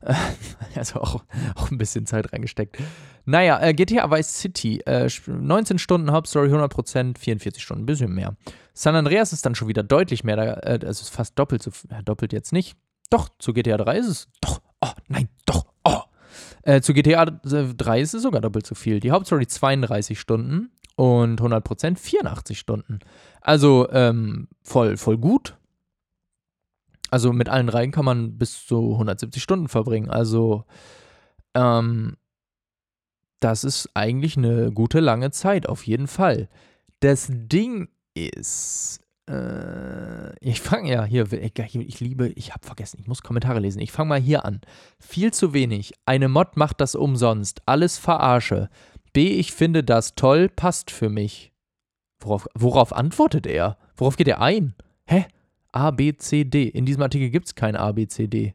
also 0.76 1.00
auch, 1.00 1.24
auch 1.56 1.72
ein 1.72 1.78
bisschen 1.78 2.06
Zeit 2.06 2.34
reingesteckt. 2.34 2.78
Naja, 3.26 3.62
äh, 3.62 3.74
GTA 3.74 4.12
Vice 4.12 4.40
City, 4.40 4.80
äh, 4.82 5.10
19 5.28 5.80
Stunden 5.80 6.12
Hauptstory, 6.12 6.50
100%, 6.50 7.18
44 7.18 7.64
Stunden, 7.64 7.84
ein 7.84 7.86
bisschen 7.86 8.14
mehr. 8.14 8.36
San 8.74 8.96
Andreas 8.96 9.34
ist 9.34 9.46
dann 9.46 9.56
schon 9.56 9.68
wieder 9.68 9.84
deutlich 9.84 10.24
mehr, 10.24 10.36
da, 10.36 10.44
äh, 10.54 10.80
es 10.86 11.02
ist 11.02 11.10
fast 11.10 11.38
doppelt 11.40 11.64
so, 11.64 11.72
ja, 11.90 12.02
doppelt 12.02 12.34
jetzt 12.34 12.54
nicht. 12.54 12.76
Doch, 13.10 13.30
zu 13.40 13.54
GTA 13.54 13.78
3 13.78 13.98
ist 13.98 14.08
es, 14.08 14.28
doch, 14.42 14.62
oh, 14.82 14.92
nein, 15.08 15.30
doch, 15.46 15.66
oh. 15.84 16.02
Äh, 16.64 16.82
zu 16.82 16.94
GTA 16.94 17.26
3 17.26 18.02
ist 18.02 18.14
es 18.14 18.24
sogar 18.24 18.42
doppelt 18.42 18.66
so 18.66 18.76
viel. 18.76 19.00
Die 19.00 19.12
Hauptstory 19.12 19.48
32 19.48 20.20
Stunden 20.20 20.72
und 20.96 21.42
100% 21.42 21.98
84 21.98 22.58
Stunden. 22.58 23.00
Also 23.42 23.90
ähm, 23.92 24.48
voll, 24.64 24.98
voll 24.98 25.18
gut. 25.18 25.56
Also 27.14 27.32
mit 27.32 27.48
allen 27.48 27.68
dreien 27.68 27.92
kann 27.92 28.06
man 28.06 28.40
bis 28.40 28.66
zu 28.66 28.94
170 28.94 29.44
Stunden 29.44 29.68
verbringen. 29.68 30.10
Also 30.10 30.66
ähm, 31.54 32.18
das 33.40 33.64
ist 33.64 33.88
eigentlich 33.94 34.36
eine 34.36 34.72
gute 34.72 35.00
lange 35.00 35.30
Zeit, 35.30 35.70
auf 35.70 35.86
jeden 35.86 36.08
Fall. 36.08 36.50
Das 37.02 37.28
Ding 37.30 37.88
ist, 38.16 39.00
äh, 39.30 40.36
ich 40.40 40.60
fange 40.60 40.92
ja 40.92 41.04
hier, 41.04 41.32
ich 41.32 42.00
liebe, 42.00 42.30
ich 42.30 42.52
habe 42.52 42.66
vergessen, 42.66 42.98
ich 43.00 43.08
muss 43.08 43.22
Kommentare 43.22 43.60
lesen. 43.60 43.80
Ich 43.80 43.92
fange 43.92 44.10
mal 44.10 44.20
hier 44.20 44.44
an. 44.44 44.62
Viel 45.00 45.32
zu 45.32 45.54
wenig. 45.54 45.94
Eine 46.08 46.30
Mod 46.30 46.58
macht 46.58 46.82
das 46.82 46.96
umsonst. 46.96 47.62
Alles 47.68 48.00
verarsche. 48.00 48.72
B, 49.14 49.28
ich 49.40 49.54
finde 49.54 49.84
das 49.84 50.16
toll, 50.16 50.50
passt 50.50 50.90
für 50.90 51.10
mich. 51.10 51.54
Worauf, 52.20 52.48
worauf 52.56 52.92
antwortet 52.92 53.46
er? 53.46 53.78
Worauf 53.98 54.18
geht 54.18 54.30
er 54.30 54.42
ein? 54.42 54.74
Hä? 55.06 55.28
A, 55.74 55.92
B, 55.92 56.16
C, 56.16 56.46
D. 56.46 56.68
In 56.70 56.86
diesem 56.86 57.02
Artikel 57.02 57.30
gibt 57.30 57.48
es 57.48 57.56
kein 57.56 57.76
A, 57.76 57.92
B, 57.92 58.08
C, 58.08 58.28
D. 58.28 58.54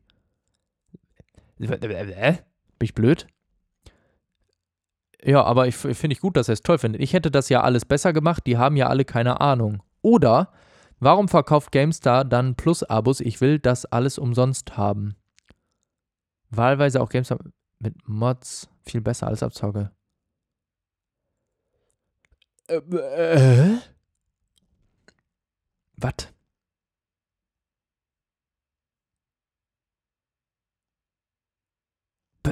Bin 1.58 1.68
ich 2.80 2.94
blöd? 2.94 3.26
Ja, 5.22 5.42
aber 5.42 5.66
ich 5.66 5.76
finde 5.76 6.12
ich 6.12 6.20
gut, 6.20 6.36
dass 6.36 6.48
er 6.48 6.52
es 6.52 6.62
toll 6.62 6.78
findet. 6.78 7.02
Ich 7.02 7.12
hätte 7.12 7.32
das 7.32 7.48
ja 7.48 7.62
alles 7.62 7.84
besser 7.84 8.12
gemacht, 8.12 8.46
die 8.46 8.56
haben 8.56 8.76
ja 8.76 8.86
alle 8.86 9.04
keine 9.04 9.40
Ahnung. 9.40 9.82
Oder 10.00 10.52
warum 11.00 11.26
verkauft 11.26 11.72
GameStar 11.72 12.24
dann 12.24 12.54
Plus-Abos? 12.54 13.20
Ich 13.20 13.40
will 13.40 13.58
das 13.58 13.84
alles 13.84 14.18
umsonst 14.18 14.76
haben. 14.76 15.16
Wahlweise 16.50 17.02
auch 17.02 17.08
GameStar 17.08 17.40
mit 17.80 17.96
Mods 18.08 18.68
viel 18.84 19.00
besser 19.00 19.26
als 19.26 19.42
Abzocke. 19.42 19.90
Äh, 22.68 22.76
äh? 22.76 23.78
Was? 25.96 26.12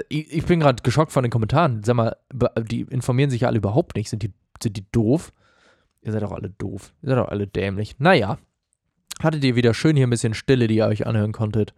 Ich 0.09 0.45
bin 0.47 0.61
gerade 0.61 0.83
geschockt 0.83 1.13
von 1.13 1.23
den 1.23 1.31
Kommentaren. 1.31 1.83
Sag 1.83 1.95
mal, 1.97 2.17
die 2.63 2.83
informieren 2.83 3.31
sich 3.31 3.43
ja 3.43 3.49
alle 3.49 3.59
überhaupt 3.59 3.97
nicht. 3.97 4.09
Sind 4.09 4.23
die, 4.23 4.33
sind 4.63 4.77
die 4.77 4.87
doof? 4.91 5.33
Ihr 6.03 6.13
seid 6.13 6.23
doch 6.23 6.33
alle 6.33 6.51
doof. 6.51 6.93
Ihr 7.03 7.11
seid 7.11 7.19
doch 7.19 7.29
alle 7.29 7.47
dämlich. 7.47 7.99
Naja. 7.99 8.39
Hattet 9.23 9.45
ihr 9.45 9.57
wieder 9.57 9.73
schön 9.75 9.97
hier 9.97 10.07
ein 10.07 10.11
bisschen 10.11 10.35
Stille, 10.35 10.67
die 10.67 10.77
ihr 10.77 10.87
euch 10.87 11.07
anhören 11.07 11.33
konntet. 11.33 11.75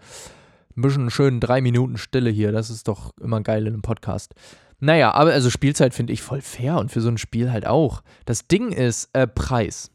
Ein 0.77 0.83
bisschen 0.83 1.11
schön 1.11 1.41
drei 1.41 1.61
Minuten 1.61 1.97
Stille 1.97 2.31
hier. 2.31 2.53
Das 2.53 2.71
ist 2.71 2.89
doch 2.89 3.17
immer 3.19 3.41
geil 3.43 3.67
in 3.67 3.75
einem 3.75 3.83
Podcast. 3.83 4.35
Naja, 4.81 5.13
aber 5.13 5.33
also 5.33 5.51
Spielzeit 5.51 5.95
finde 5.95 6.13
ich 6.13 6.23
voll 6.23 6.41
fair 6.41 6.79
und 6.79 6.91
für 6.91 7.01
so 7.01 7.09
ein 7.09 7.19
Spiel 7.19 7.51
halt 7.53 7.67
auch. 7.67 8.03
Das 8.25 8.49
Ding 8.49 8.73
ist 8.73 9.11
äh, 9.13 9.27
Preis. 9.27 9.91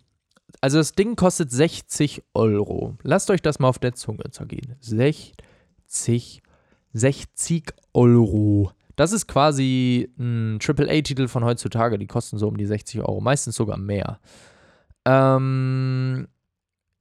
Also 0.62 0.78
das 0.78 0.93
Ding 0.93 1.15
kostet 1.15 1.52
60 1.52 2.24
Euro. 2.34 2.96
Lasst 3.04 3.30
euch 3.30 3.41
das 3.41 3.60
mal 3.60 3.67
auf 3.69 3.80
der 3.80 3.93
Zunge 3.93 4.30
zergehen. 4.32 4.76
60 4.80 5.34
Euro. 5.88 6.53
60 6.93 7.73
Euro. 7.93 8.71
Das 8.95 9.12
ist 9.12 9.27
quasi 9.27 10.10
ein 10.17 10.60
AAA-Titel 10.62 11.27
von 11.27 11.43
heutzutage. 11.43 11.97
Die 11.97 12.08
kosten 12.08 12.38
so 12.38 12.47
um 12.47 12.58
die 12.58 12.65
60 12.65 13.01
Euro, 13.01 13.21
meistens 13.21 13.56
sogar 13.56 13.77
mehr. 13.77 14.19
Ähm, 15.06 16.27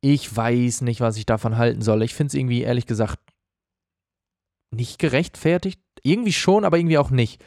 ich 0.00 0.34
weiß 0.34 0.80
nicht, 0.80 1.00
was 1.00 1.16
ich 1.16 1.26
davon 1.26 1.58
halten 1.58 1.82
soll. 1.82 2.02
Ich 2.02 2.14
finde 2.14 2.28
es 2.28 2.34
irgendwie, 2.34 2.62
ehrlich 2.62 2.86
gesagt, 2.86 3.20
nicht 4.70 4.98
gerechtfertigt. 4.98 5.80
Irgendwie 6.02 6.32
schon, 6.32 6.64
aber 6.64 6.78
irgendwie 6.78 6.98
auch 6.98 7.10
nicht. 7.10 7.44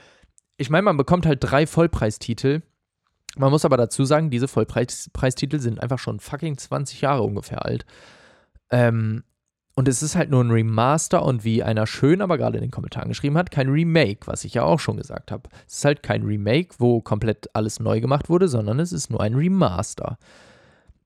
Ich 0.57 0.69
meine, 0.69 0.83
man 0.83 0.97
bekommt 0.97 1.25
halt 1.25 1.39
drei 1.41 1.67
Vollpreistitel. 1.67 2.61
Man 3.35 3.51
muss 3.51 3.65
aber 3.65 3.75
dazu 3.75 4.05
sagen, 4.05 4.29
diese 4.29 4.47
Vollpreistitel 4.47 5.59
sind 5.59 5.81
einfach 5.81 5.99
schon 5.99 6.21
fucking 6.21 6.57
20 6.57 7.01
Jahre 7.01 7.23
ungefähr 7.23 7.65
alt. 7.65 7.85
Ähm, 8.69 9.23
und 9.75 9.89
es 9.89 10.01
ist 10.01 10.15
halt 10.15 10.29
nur 10.29 10.41
ein 10.41 10.51
Remaster 10.51 11.23
und 11.23 11.43
wie 11.43 11.61
einer 11.61 11.85
schön 11.85 12.21
aber 12.21 12.37
gerade 12.37 12.57
in 12.57 12.63
den 12.63 12.71
Kommentaren 12.71 13.09
geschrieben 13.09 13.37
hat, 13.37 13.51
kein 13.51 13.69
Remake, 13.69 14.25
was 14.25 14.45
ich 14.45 14.53
ja 14.53 14.63
auch 14.63 14.79
schon 14.79 14.95
gesagt 14.95 15.31
habe. 15.31 15.49
Es 15.67 15.77
ist 15.77 15.85
halt 15.85 16.01
kein 16.01 16.23
Remake, 16.23 16.75
wo 16.79 17.01
komplett 17.01 17.49
alles 17.53 17.81
neu 17.81 17.99
gemacht 17.99 18.29
wurde, 18.29 18.47
sondern 18.47 18.79
es 18.79 18.93
ist 18.93 19.09
nur 19.09 19.19
ein 19.19 19.35
Remaster. 19.35 20.17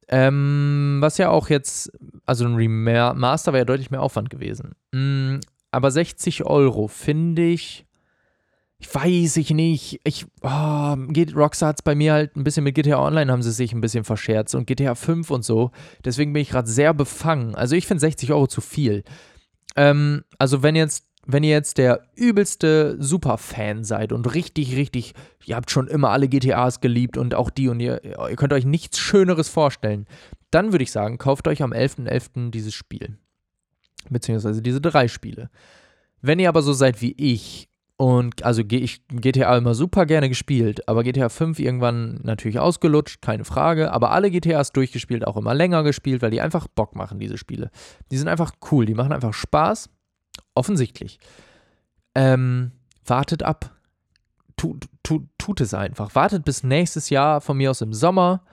Ähm, 0.08 0.98
was 1.02 1.18
ja 1.18 1.30
auch 1.30 1.50
jetzt, 1.50 1.92
also 2.26 2.46
ein 2.46 2.56
Remaster 2.56 3.54
wäre 3.54 3.62
ja 3.62 3.66
deutlich 3.66 3.92
mehr 3.92 4.04
Aufwand 4.04 4.30
gewesen. 4.30 4.76
Mm, 4.92 5.38
aber 5.72 5.90
60 5.90 6.46
Euro 6.46 6.88
finde 6.88 7.44
ich, 7.44 7.86
ich 8.80 8.96
weiß 8.96 9.38
ich 9.38 9.52
nicht. 9.52 10.00
Ich, 10.06 10.26
oh, 10.42 10.96
Rockstar 11.36 11.70
hat 11.70 11.80
es 11.80 11.82
bei 11.84 11.96
mir 11.96 12.14
halt 12.14 12.36
ein 12.38 12.46
bisschen 12.46 12.64
mit 12.64 12.76
GTA 12.76 13.06
Online 13.06 13.32
haben 13.32 13.44
sie 13.44 13.52
sich 13.52 13.74
ein 13.74 13.82
bisschen 13.82 14.06
verscherzt 14.06 14.56
und 14.56 14.68
GTA 14.68 14.96
5 14.96 15.30
und 15.32 15.44
so. 15.44 15.72
Deswegen 16.06 16.32
bin 16.32 16.42
ich 16.42 16.50
gerade 16.50 16.70
sehr 16.70 16.94
befangen. 16.94 17.56
Also 17.56 17.76
ich 17.76 17.86
finde 17.86 18.00
60 18.00 18.32
Euro 18.32 18.48
zu 18.48 18.62
viel. 18.62 19.04
Ähm, 19.76 20.24
also 20.38 20.64
wenn 20.64 20.76
jetzt 20.76 21.06
wenn 21.32 21.44
ihr 21.44 21.52
jetzt 21.52 21.78
der 21.78 22.08
übelste 22.16 22.96
Superfan 23.00 23.84
seid 23.84 24.14
und 24.14 24.34
richtig, 24.34 24.76
richtig, 24.76 25.14
ihr 25.46 25.58
habt 25.58 25.70
schon 25.70 25.88
immer 25.88 26.10
alle 26.10 26.28
GTAs 26.28 26.82
geliebt 26.82 27.18
und 27.18 27.36
auch 27.36 27.52
die 27.52 27.68
und 27.68 27.80
ihr, 27.80 28.04
ihr 28.04 28.36
könnt 28.36 28.54
euch 28.54 28.66
nichts 28.66 28.98
Schöneres 28.98 29.48
vorstellen, 29.48 30.08
dann 30.50 30.72
würde 30.72 30.84
ich 30.84 30.92
sagen, 30.92 31.20
kauft 31.20 31.48
euch 31.48 31.62
am 31.62 31.72
11.11. 31.72 32.08
.11. 32.08 32.50
dieses 32.50 32.74
Spiel. 32.74 33.20
Beziehungsweise 34.10 34.64
diese 34.64 34.82
drei 34.82 35.08
Spiele. 35.08 35.52
Wenn 36.20 36.40
ihr 36.40 36.50
aber 36.50 36.64
so 36.64 36.74
seid 36.74 37.00
wie 37.02 37.14
ich 37.16 37.69
und 38.00 38.44
also 38.44 38.64
ich 38.68 39.06
GTA 39.10 39.58
immer 39.58 39.76
super 39.76 40.06
gerne 40.06 40.30
gespielt, 40.30 40.88
aber 40.88 41.04
GTA 41.04 41.30
5 41.30 41.60
irgendwann 41.60 42.20
natürlich 42.24 42.58
ausgelutscht, 42.58 43.22
keine 43.22 43.44
Frage, 43.44 43.92
aber 43.92 44.12
alle 44.12 44.32
GTAs 44.32 44.72
durchgespielt, 44.72 45.28
auch 45.28 45.38
immer 45.38 45.54
länger 45.54 45.84
gespielt, 45.84 46.22
weil 46.22 46.32
die 46.32 46.42
einfach 46.42 46.68
Bock 46.68 46.96
machen, 46.96 47.20
diese 47.20 47.38
Spiele. 47.38 47.70
Die 48.10 48.18
sind 48.18 48.28
einfach 48.28 48.54
cool, 48.72 48.86
die 48.86 48.96
machen 48.96 49.12
einfach 49.12 49.34
Spaß 49.34 49.90
Offensichtlich. 50.56 51.20
Ähm, 52.16 52.72
wartet 53.06 53.44
ab. 53.44 53.76
Tut, 54.58 54.88
tut, 55.04 55.24
tut 55.38 55.62
es 55.62 55.74
einfach. 55.74 56.16
Wartet 56.16 56.44
bis 56.44 56.64
nächstes 56.64 57.10
Jahr, 57.10 57.40
von 57.40 57.58
mir 57.58 57.72
aus 57.72 57.82
im 57.82 57.94
Sommer. 57.94 58.44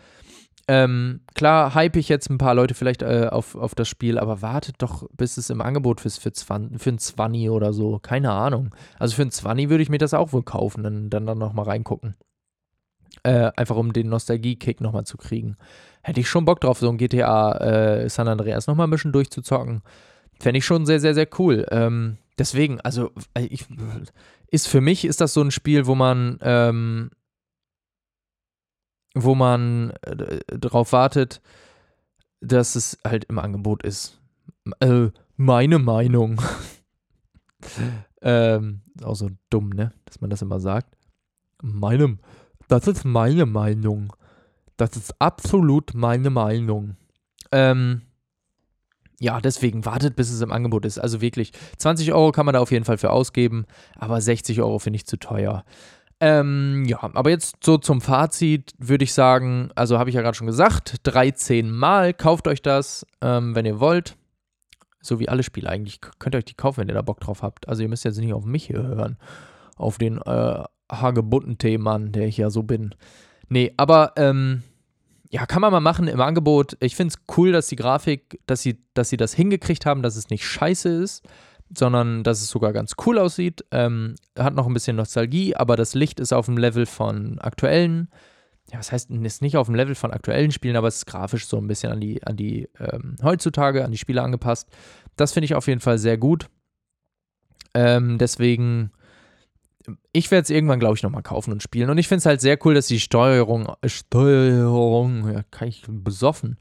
Ähm, 0.69 1.21
klar, 1.35 1.75
hype 1.75 1.95
ich 1.97 2.09
jetzt 2.09 2.29
ein 2.29 2.39
paar 2.39 2.55
Leute 2.55 2.75
vielleicht 2.75 3.03
äh, 3.03 3.29
auf, 3.31 3.55
auf 3.55 3.77
das 3.77 3.89
Spiel, 3.89 4.19
aber 4.19 4.43
wartet 4.43 4.77
doch, 4.79 5.09
bis 5.17 5.37
es 5.37 5.49
im 5.49 5.61
Angebot 5.61 6.05
ist 6.05 6.19
für, 6.19 6.33
20, 6.33 6.81
für 6.81 6.91
ein 6.91 6.99
20 6.99 7.51
oder 7.51 7.73
so. 7.73 8.01
Keine 8.01 8.33
Ahnung. 8.33 8.75
Also 8.99 9.15
für 9.15 9.23
ein 9.23 9.31
20 9.31 9.69
würde 9.69 9.83
ich 9.83 9.91
mir 9.91 9.99
das 9.99 10.15
auch 10.15 10.33
wohl 10.33 10.43
kaufen, 10.43 10.83
dann, 10.83 11.09
dann, 11.09 11.27
dann 11.27 11.39
nochmal 11.39 11.67
reingucken. 11.67 12.17
Äh, 13.23 13.53
einfach 13.57 13.77
um 13.77 13.93
den 13.93 14.09
Nostalgie-Kick 14.09 14.81
nochmal 14.81 15.05
zu 15.05 15.17
kriegen. 15.17 15.57
Hätte 16.03 16.21
ich 16.21 16.29
schon 16.29 16.45
Bock 16.45 16.61
drauf, 16.61 16.79
so 16.79 16.89
ein 16.89 16.99
GTA 16.99 17.53
äh, 17.59 18.09
San 18.09 18.29
Andreas 18.29 18.67
nochmal 18.67 18.89
ein 18.89 18.91
bisschen 18.91 19.13
durchzuzocken. 19.13 19.83
Fände 20.41 20.59
ich 20.59 20.65
schon 20.65 20.85
sehr, 20.85 21.01
sehr, 21.01 21.15
sehr 21.15 21.29
cool. 21.39 21.67
Ähm, 21.71 22.19
deswegen, 22.39 22.81
also 22.81 23.13
äh, 23.35 23.45
ich, 23.47 23.67
ist 24.51 24.69
für 24.69 24.81
mich 24.81 25.05
ist 25.05 25.21
das 25.21 25.33
so 25.33 25.43
ein 25.43 25.51
Spiel, 25.51 25.87
wo 25.87 25.95
man 25.95 26.39
ähm, 26.43 27.11
wo 29.17 29.35
man 29.35 29.91
äh, 30.03 30.41
darauf 30.47 30.93
wartet, 30.93 31.41
dass 32.41 32.77
es 32.77 32.99
halt 33.05 33.25
im 33.25 33.39
Angebot 33.39 33.83
ist. 33.83 34.21
Äh, 34.81 35.09
meine 35.37 35.79
Meinung. 35.79 36.41
ähm, 38.23 38.83
auch 39.03 39.17
so 39.17 39.31
dumm, 39.49 39.71
ne? 39.71 39.93
Dass 40.05 40.21
man 40.21 40.29
das 40.29 40.43
immer 40.43 40.61
sagt. 40.61 40.97
Meinem, 41.63 42.19
das 42.69 42.87
ist 42.87 43.05
meine 43.05 43.47
Meinung. 43.47 44.13
Das 44.77 44.97
ist 44.97 45.19
absolut 45.19 45.95
meine 45.95 46.29
Meinung. 46.29 46.97
Ähm, 47.53 48.03
ja, 49.19 49.41
deswegen 49.41 49.87
wartet, 49.87 50.15
bis 50.15 50.31
es 50.31 50.43
im 50.43 50.53
Angebot 50.53 50.85
ist. 50.85 50.99
Also 50.99 51.23
wirklich, 51.23 51.53
20 51.79 52.13
Euro 52.13 52.33
kann 52.33 52.45
man 52.45 52.53
da 52.53 52.61
auf 52.61 52.71
jeden 52.71 52.85
Fall 52.85 52.99
für 52.99 53.11
ausgeben, 53.11 53.65
aber 53.95 54.21
60 54.21 54.61
Euro 54.61 54.79
finde 54.79 54.99
ich 54.99 55.07
zu 55.07 55.17
teuer. 55.17 55.65
Ähm, 56.19 56.85
ja, 56.87 56.99
aber 57.03 57.31
jetzt 57.31 57.57
so 57.63 57.77
zum 57.77 58.01
Fazit 58.01 58.73
würde 58.79 59.05
ich 59.05 59.13
sagen, 59.13 59.71
also 59.75 59.99
habe 59.99 60.09
ich 60.09 60.17
ja 60.17 60.23
gerade 60.23 60.37
schon 60.37 60.47
gesagt, 60.47 60.97
13 61.03 61.71
Mal, 61.71 62.15
kauft 62.15 62.49
euch 62.49 62.63
das, 62.63 63.07
ähm, 63.21 63.55
wenn 63.55 63.67
ihr 63.67 63.81
wollt. 63.81 64.17
So 65.03 65.21
wie 65.21 65.29
alle 65.29 65.43
Spiele 65.43 65.69
eigentlich. 65.69 66.01
Könnt 66.19 66.35
ihr 66.35 66.39
euch 66.39 66.47
die 66.47 66.55
kaufen, 66.55 66.79
wenn 66.81 66.89
ihr 66.89 66.95
da 66.95 67.03
Bock 67.03 67.21
drauf 67.21 67.43
habt. 67.43 67.69
Also 67.69 67.83
ihr 67.83 67.89
müsst 67.89 68.05
jetzt 68.05 68.19
nicht 68.19 68.33
auf 68.33 68.45
mich 68.45 68.67
hier 68.67 68.83
hören. 68.83 69.19
Auf 69.77 69.99
den 69.99 70.21
äh, 70.23 70.65
hagebutten 70.91 71.59
Theemann, 71.59 72.13
der 72.13 72.27
ich 72.27 72.39
ja 72.39 72.51
so 72.51 72.63
bin. 72.63 72.95
Nee, 73.49 73.73
aber 73.77 74.15
ähm, 74.17 74.63
ja, 75.31 75.47
kann 75.47 75.61
man 75.61 75.71
mal 75.71 75.81
machen 75.81 76.09
im 76.09 76.21
Angebot. 76.21 76.77
Ich 76.81 76.97
finde 76.97 77.15
es 77.15 77.37
cool, 77.37 77.53
dass 77.53 77.69
die 77.69 77.77
Grafik, 77.77 78.41
dass 78.47 78.63
sie, 78.63 78.79
dass 78.95 79.11
sie 79.11 79.17
das 79.17 79.35
hingekriegt 79.35 79.87
haben, 79.87 80.03
dass 80.03 80.17
es 80.17 80.31
nicht 80.31 80.47
scheiße 80.47 80.89
ist, 80.89 81.25
sondern 81.75 82.23
dass 82.23 82.43
es 82.43 82.49
sogar 82.49 82.73
ganz 82.73 82.95
cool 83.05 83.19
aussieht. 83.19 83.65
Ähm, 83.71 84.15
hat 84.39 84.55
noch 84.55 84.67
ein 84.67 84.75
bisschen 84.75 84.97
Nostalgie, 84.97 85.57
aber 85.57 85.77
das 85.77 85.95
Licht 85.95 86.21
ist 86.21 86.33
auf 86.33 86.47
dem 86.47 86.59
Level 86.59 86.87
von 86.87 87.39
aktuellen. 87.39 88.09
Ja, 88.73 88.79
was 88.79 88.91
heißt, 88.91 89.11
ist 89.11 89.43
nicht 89.43 89.57
auf 89.57 89.67
dem 89.67 89.77
Level 89.77 89.95
von 89.95 90.11
aktuellen 90.11 90.51
Spielen, 90.51 90.77
aber 90.77 90.89
es 90.89 90.97
ist 90.97 91.07
grafisch 91.07 91.47
so 91.47 91.57
ein 91.57 91.69
bisschen 91.69 91.93
an 91.93 92.01
die, 92.01 92.23
an 92.27 92.37
die 92.37 92.69
ähm, 92.81 93.17
heutzutage, 93.23 93.85
an 93.85 93.93
die 93.93 93.99
Spiele 93.99 94.23
angepasst. 94.23 94.69
Das 95.17 95.33
finde 95.33 95.47
ich 95.47 95.55
auf 95.55 95.69
jeden 95.69 95.81
Fall 95.81 95.99
sehr 95.99 96.19
gut. 96.19 96.49
Ähm, 97.75 98.19
deswegen 98.19 98.91
ich 100.13 100.31
werde 100.31 100.43
es 100.43 100.51
irgendwann, 100.51 100.81
glaube 100.81 100.97
ich, 100.97 101.03
nochmal 101.03 101.23
kaufen 101.23 101.53
und 101.53 101.63
spielen. 101.63 101.91
Und 101.91 101.99
ich 101.99 102.09
finde 102.09 102.19
es 102.19 102.27
halt 102.27 102.41
sehr 102.41 102.59
cool, 102.65 102.75
dass 102.75 102.87
die 102.87 103.01
Steuerung, 103.01 103.73
Steuerung, 103.85 105.33
ja, 105.33 105.43
kann 105.51 105.69
ich 105.69 105.85
besoffen, 105.87 106.59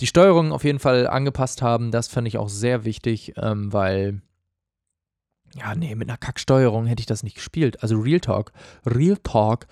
die 0.00 0.06
Steuerung 0.06 0.52
auf 0.52 0.64
jeden 0.64 0.78
Fall 0.78 1.06
angepasst 1.06 1.62
haben. 1.62 1.90
Das 1.90 2.08
fand 2.08 2.28
ich 2.28 2.38
auch 2.38 2.48
sehr 2.48 2.84
wichtig, 2.84 3.34
ähm, 3.36 3.72
weil, 3.72 4.22
ja, 5.54 5.74
nee, 5.74 5.94
mit 5.94 6.08
einer 6.08 6.18
Kacksteuerung 6.18 6.86
hätte 6.86 7.00
ich 7.00 7.06
das 7.06 7.22
nicht 7.22 7.36
gespielt. 7.36 7.82
Also 7.82 7.98
Real 7.98 8.20
Talk, 8.20 8.52
Real 8.86 9.16
Talk, 9.22 9.66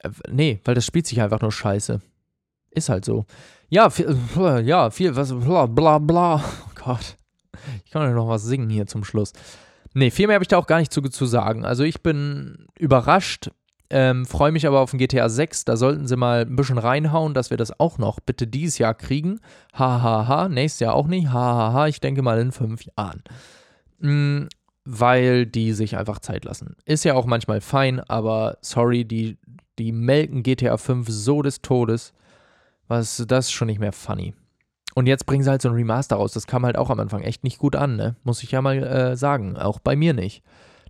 äh, 0.00 0.10
nee, 0.30 0.60
weil 0.64 0.74
das 0.74 0.86
spielt 0.86 1.06
sich 1.06 1.20
einfach 1.20 1.40
nur 1.40 1.52
scheiße. 1.52 2.00
Ist 2.70 2.88
halt 2.88 3.04
so. 3.04 3.24
Ja, 3.68 3.90
viel, 3.90 4.16
ja, 4.64 4.90
viel, 4.90 5.16
was, 5.16 5.32
bla, 5.32 5.66
bla, 5.66 5.98
bla. 5.98 6.36
Oh 6.66 6.70
Gott. 6.74 7.16
Ich 7.84 7.90
kann 7.90 8.02
ja 8.02 8.10
noch 8.10 8.28
was 8.28 8.44
singen 8.44 8.68
hier 8.68 8.86
zum 8.86 9.02
Schluss. 9.02 9.32
Nee, 9.94 10.10
viel 10.10 10.26
mehr 10.26 10.34
habe 10.34 10.44
ich 10.44 10.48
da 10.48 10.58
auch 10.58 10.66
gar 10.66 10.78
nicht 10.78 10.92
zu, 10.92 11.00
zu 11.02 11.24
sagen. 11.24 11.64
Also 11.64 11.82
ich 11.82 12.02
bin 12.02 12.66
überrascht, 12.78 13.50
ähm, 13.88 14.26
freue 14.26 14.52
mich 14.52 14.66
aber 14.66 14.80
auf 14.80 14.90
den 14.90 14.98
GTA 14.98 15.28
6. 15.28 15.64
Da 15.64 15.76
sollten 15.76 16.06
sie 16.06 16.16
mal 16.16 16.42
ein 16.42 16.56
bisschen 16.56 16.78
reinhauen, 16.78 17.34
dass 17.34 17.50
wir 17.50 17.56
das 17.56 17.78
auch 17.78 17.98
noch 17.98 18.20
bitte 18.20 18.46
dieses 18.46 18.78
Jahr 18.78 18.94
kriegen. 18.94 19.40
Hahaha, 19.72 20.02
ha, 20.02 20.28
ha. 20.28 20.48
nächstes 20.48 20.80
Jahr 20.80 20.94
auch 20.94 21.06
nicht. 21.06 21.28
Hahaha, 21.28 21.72
ha, 21.72 21.86
ich 21.86 22.00
denke 22.00 22.22
mal 22.22 22.38
in 22.40 22.52
fünf 22.52 22.82
Jahren. 22.84 23.22
Mhm, 23.98 24.48
weil 24.86 25.46
die 25.46 25.72
sich 25.72 25.96
einfach 25.96 26.20
Zeit 26.20 26.44
lassen. 26.44 26.76
Ist 26.84 27.04
ja 27.04 27.14
auch 27.14 27.26
manchmal 27.26 27.60
fein, 27.60 28.00
aber 28.00 28.56
sorry, 28.62 29.04
die, 29.04 29.36
die 29.78 29.92
melken 29.92 30.42
GTA 30.42 30.76
5 30.76 31.08
so 31.10 31.42
des 31.42 31.60
Todes. 31.60 32.14
Was, 32.88 33.22
das 33.26 33.46
ist 33.46 33.52
schon 33.52 33.66
nicht 33.66 33.80
mehr 33.80 33.92
funny. 33.92 34.32
Und 34.94 35.06
jetzt 35.06 35.26
bringen 35.26 35.42
sie 35.42 35.50
halt 35.50 35.60
so 35.60 35.68
ein 35.68 35.74
Remaster 35.74 36.16
raus. 36.16 36.32
Das 36.32 36.46
kam 36.46 36.64
halt 36.64 36.78
auch 36.78 36.88
am 36.88 37.00
Anfang 37.00 37.22
echt 37.22 37.42
nicht 37.42 37.58
gut 37.58 37.74
an, 37.76 37.96
ne? 37.96 38.14
Muss 38.22 38.42
ich 38.42 38.52
ja 38.52 38.62
mal 38.62 38.82
äh, 38.82 39.16
sagen. 39.16 39.56
Auch 39.56 39.80
bei 39.80 39.96
mir 39.96 40.14
nicht. 40.14 40.42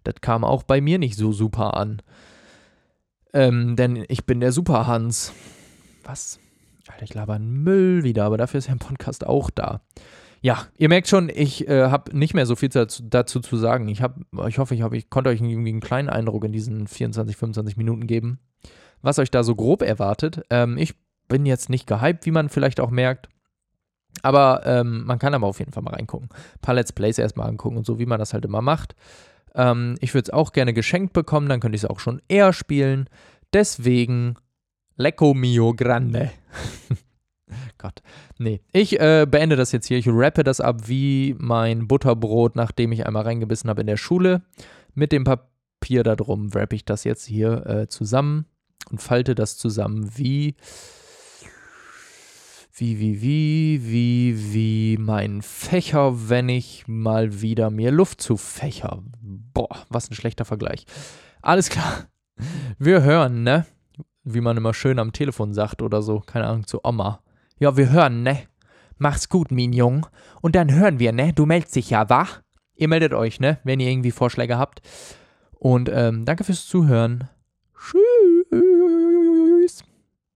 Das 0.04 0.16
kam 0.20 0.44
auch 0.44 0.62
bei 0.62 0.80
mir 0.80 0.98
nicht 0.98 1.16
so 1.16 1.32
super 1.32 1.74
an. 1.74 2.02
Ähm, 3.32 3.76
denn 3.76 4.04
ich 4.08 4.26
bin 4.26 4.40
der 4.40 4.52
Super 4.52 4.86
Hans. 4.86 5.32
Was? 6.04 6.38
Alter, 6.86 7.02
ich 7.02 7.14
laber 7.14 7.38
Müll 7.38 8.04
wieder, 8.04 8.24
aber 8.24 8.36
dafür 8.36 8.58
ist 8.58 8.68
ja 8.68 8.72
ein 8.72 8.78
Podcast 8.78 9.26
auch 9.26 9.50
da. 9.50 9.80
Ja, 10.46 10.68
ihr 10.78 10.88
merkt 10.88 11.08
schon, 11.08 11.28
ich 11.28 11.66
äh, 11.66 11.86
habe 11.90 12.16
nicht 12.16 12.32
mehr 12.32 12.46
so 12.46 12.54
viel 12.54 12.68
dazu, 12.68 13.02
dazu 13.02 13.40
zu 13.40 13.56
sagen. 13.56 13.88
Ich, 13.88 14.00
hab, 14.00 14.20
ich 14.46 14.58
hoffe, 14.58 14.76
ich, 14.76 14.82
hab, 14.82 14.92
ich 14.92 15.10
konnte 15.10 15.28
euch 15.28 15.40
irgendwie 15.40 15.70
einen 15.70 15.80
kleinen 15.80 16.08
Eindruck 16.08 16.44
in 16.44 16.52
diesen 16.52 16.86
24, 16.86 17.36
25 17.36 17.76
Minuten 17.76 18.06
geben, 18.06 18.38
was 19.02 19.18
euch 19.18 19.32
da 19.32 19.42
so 19.42 19.56
grob 19.56 19.82
erwartet. 19.82 20.42
Ähm, 20.50 20.78
ich 20.78 20.94
bin 21.26 21.46
jetzt 21.46 21.68
nicht 21.68 21.88
gehypt, 21.88 22.26
wie 22.26 22.30
man 22.30 22.48
vielleicht 22.48 22.78
auch 22.78 22.90
merkt. 22.90 23.28
Aber 24.22 24.62
ähm, 24.64 25.02
man 25.04 25.18
kann 25.18 25.34
aber 25.34 25.48
auf 25.48 25.58
jeden 25.58 25.72
Fall 25.72 25.82
mal 25.82 25.94
reingucken. 25.94 26.28
Ein 26.30 26.60
paar 26.62 26.76
Let's 26.76 26.92
Plays 26.92 27.18
erstmal 27.18 27.48
angucken 27.48 27.78
und 27.78 27.84
so, 27.84 27.98
wie 27.98 28.06
man 28.06 28.20
das 28.20 28.32
halt 28.32 28.44
immer 28.44 28.62
macht. 28.62 28.94
Ähm, 29.56 29.96
ich 29.98 30.14
würde 30.14 30.26
es 30.26 30.32
auch 30.32 30.52
gerne 30.52 30.72
geschenkt 30.72 31.12
bekommen, 31.12 31.48
dann 31.48 31.58
könnte 31.58 31.74
ich 31.74 31.82
es 31.82 31.90
auch 31.90 31.98
schon 31.98 32.22
eher 32.28 32.52
spielen. 32.52 33.10
Deswegen, 33.52 34.36
Lecco 34.94 35.34
mio 35.34 35.74
grande. 35.74 36.30
Gott. 37.78 38.02
Nee, 38.38 38.60
ich 38.72 38.98
äh, 39.00 39.26
beende 39.28 39.56
das 39.56 39.72
jetzt 39.72 39.86
hier. 39.86 39.98
Ich 39.98 40.08
rappe 40.08 40.44
das 40.44 40.60
ab 40.60 40.88
wie 40.88 41.34
mein 41.38 41.88
Butterbrot, 41.88 42.56
nachdem 42.56 42.92
ich 42.92 43.06
einmal 43.06 43.22
reingebissen 43.22 43.70
habe 43.70 43.82
in 43.82 43.86
der 43.86 43.96
Schule. 43.96 44.42
Mit 44.94 45.12
dem 45.12 45.24
Papier 45.24 46.02
da 46.02 46.16
drum 46.16 46.50
rappe 46.52 46.74
ich 46.74 46.84
das 46.84 47.04
jetzt 47.04 47.26
hier 47.26 47.66
äh, 47.66 47.88
zusammen 47.88 48.46
und 48.90 49.02
falte 49.02 49.34
das 49.34 49.56
zusammen 49.56 50.10
wie 50.16 50.56
wie, 52.78 53.00
wie, 53.00 53.22
wie, 53.22 53.80
wie, 53.84 54.52
wie 54.52 54.96
mein 54.98 55.40
Fächer, 55.40 56.28
wenn 56.28 56.50
ich 56.50 56.86
mal 56.86 57.40
wieder 57.40 57.70
mir 57.70 57.90
Luft 57.90 58.20
zu 58.20 58.36
Fächer. 58.36 59.02
Boah, 59.22 59.86
was 59.88 60.10
ein 60.10 60.14
schlechter 60.14 60.44
Vergleich. 60.44 60.84
Alles 61.40 61.70
klar. 61.70 62.08
Wir 62.78 63.02
hören, 63.02 63.42
ne? 63.44 63.64
Wie 64.24 64.42
man 64.42 64.58
immer 64.58 64.74
schön 64.74 64.98
am 64.98 65.12
Telefon 65.12 65.54
sagt 65.54 65.80
oder 65.80 66.02
so. 66.02 66.20
Keine 66.20 66.46
Ahnung, 66.46 66.66
zu 66.66 66.84
Oma. 66.84 67.22
Ja, 67.58 67.76
wir 67.76 67.90
hören, 67.90 68.22
ne? 68.22 68.38
Mach's 68.98 69.28
gut, 69.28 69.50
mein 69.50 69.72
Jung. 69.72 70.06
Und 70.42 70.54
dann 70.54 70.72
hören 70.72 70.98
wir, 70.98 71.12
ne? 71.12 71.32
Du 71.32 71.46
meldest 71.46 71.74
dich 71.76 71.90
ja, 71.90 72.08
wach? 72.10 72.42
Ihr 72.74 72.88
meldet 72.88 73.14
euch, 73.14 73.40
ne? 73.40 73.58
Wenn 73.64 73.80
ihr 73.80 73.88
irgendwie 73.88 74.10
Vorschläge 74.10 74.58
habt. 74.58 74.82
Und 75.52 75.90
ähm, 75.92 76.26
danke 76.26 76.44
fürs 76.44 76.66
Zuhören. 76.66 77.28
Tschüss. 77.78 79.25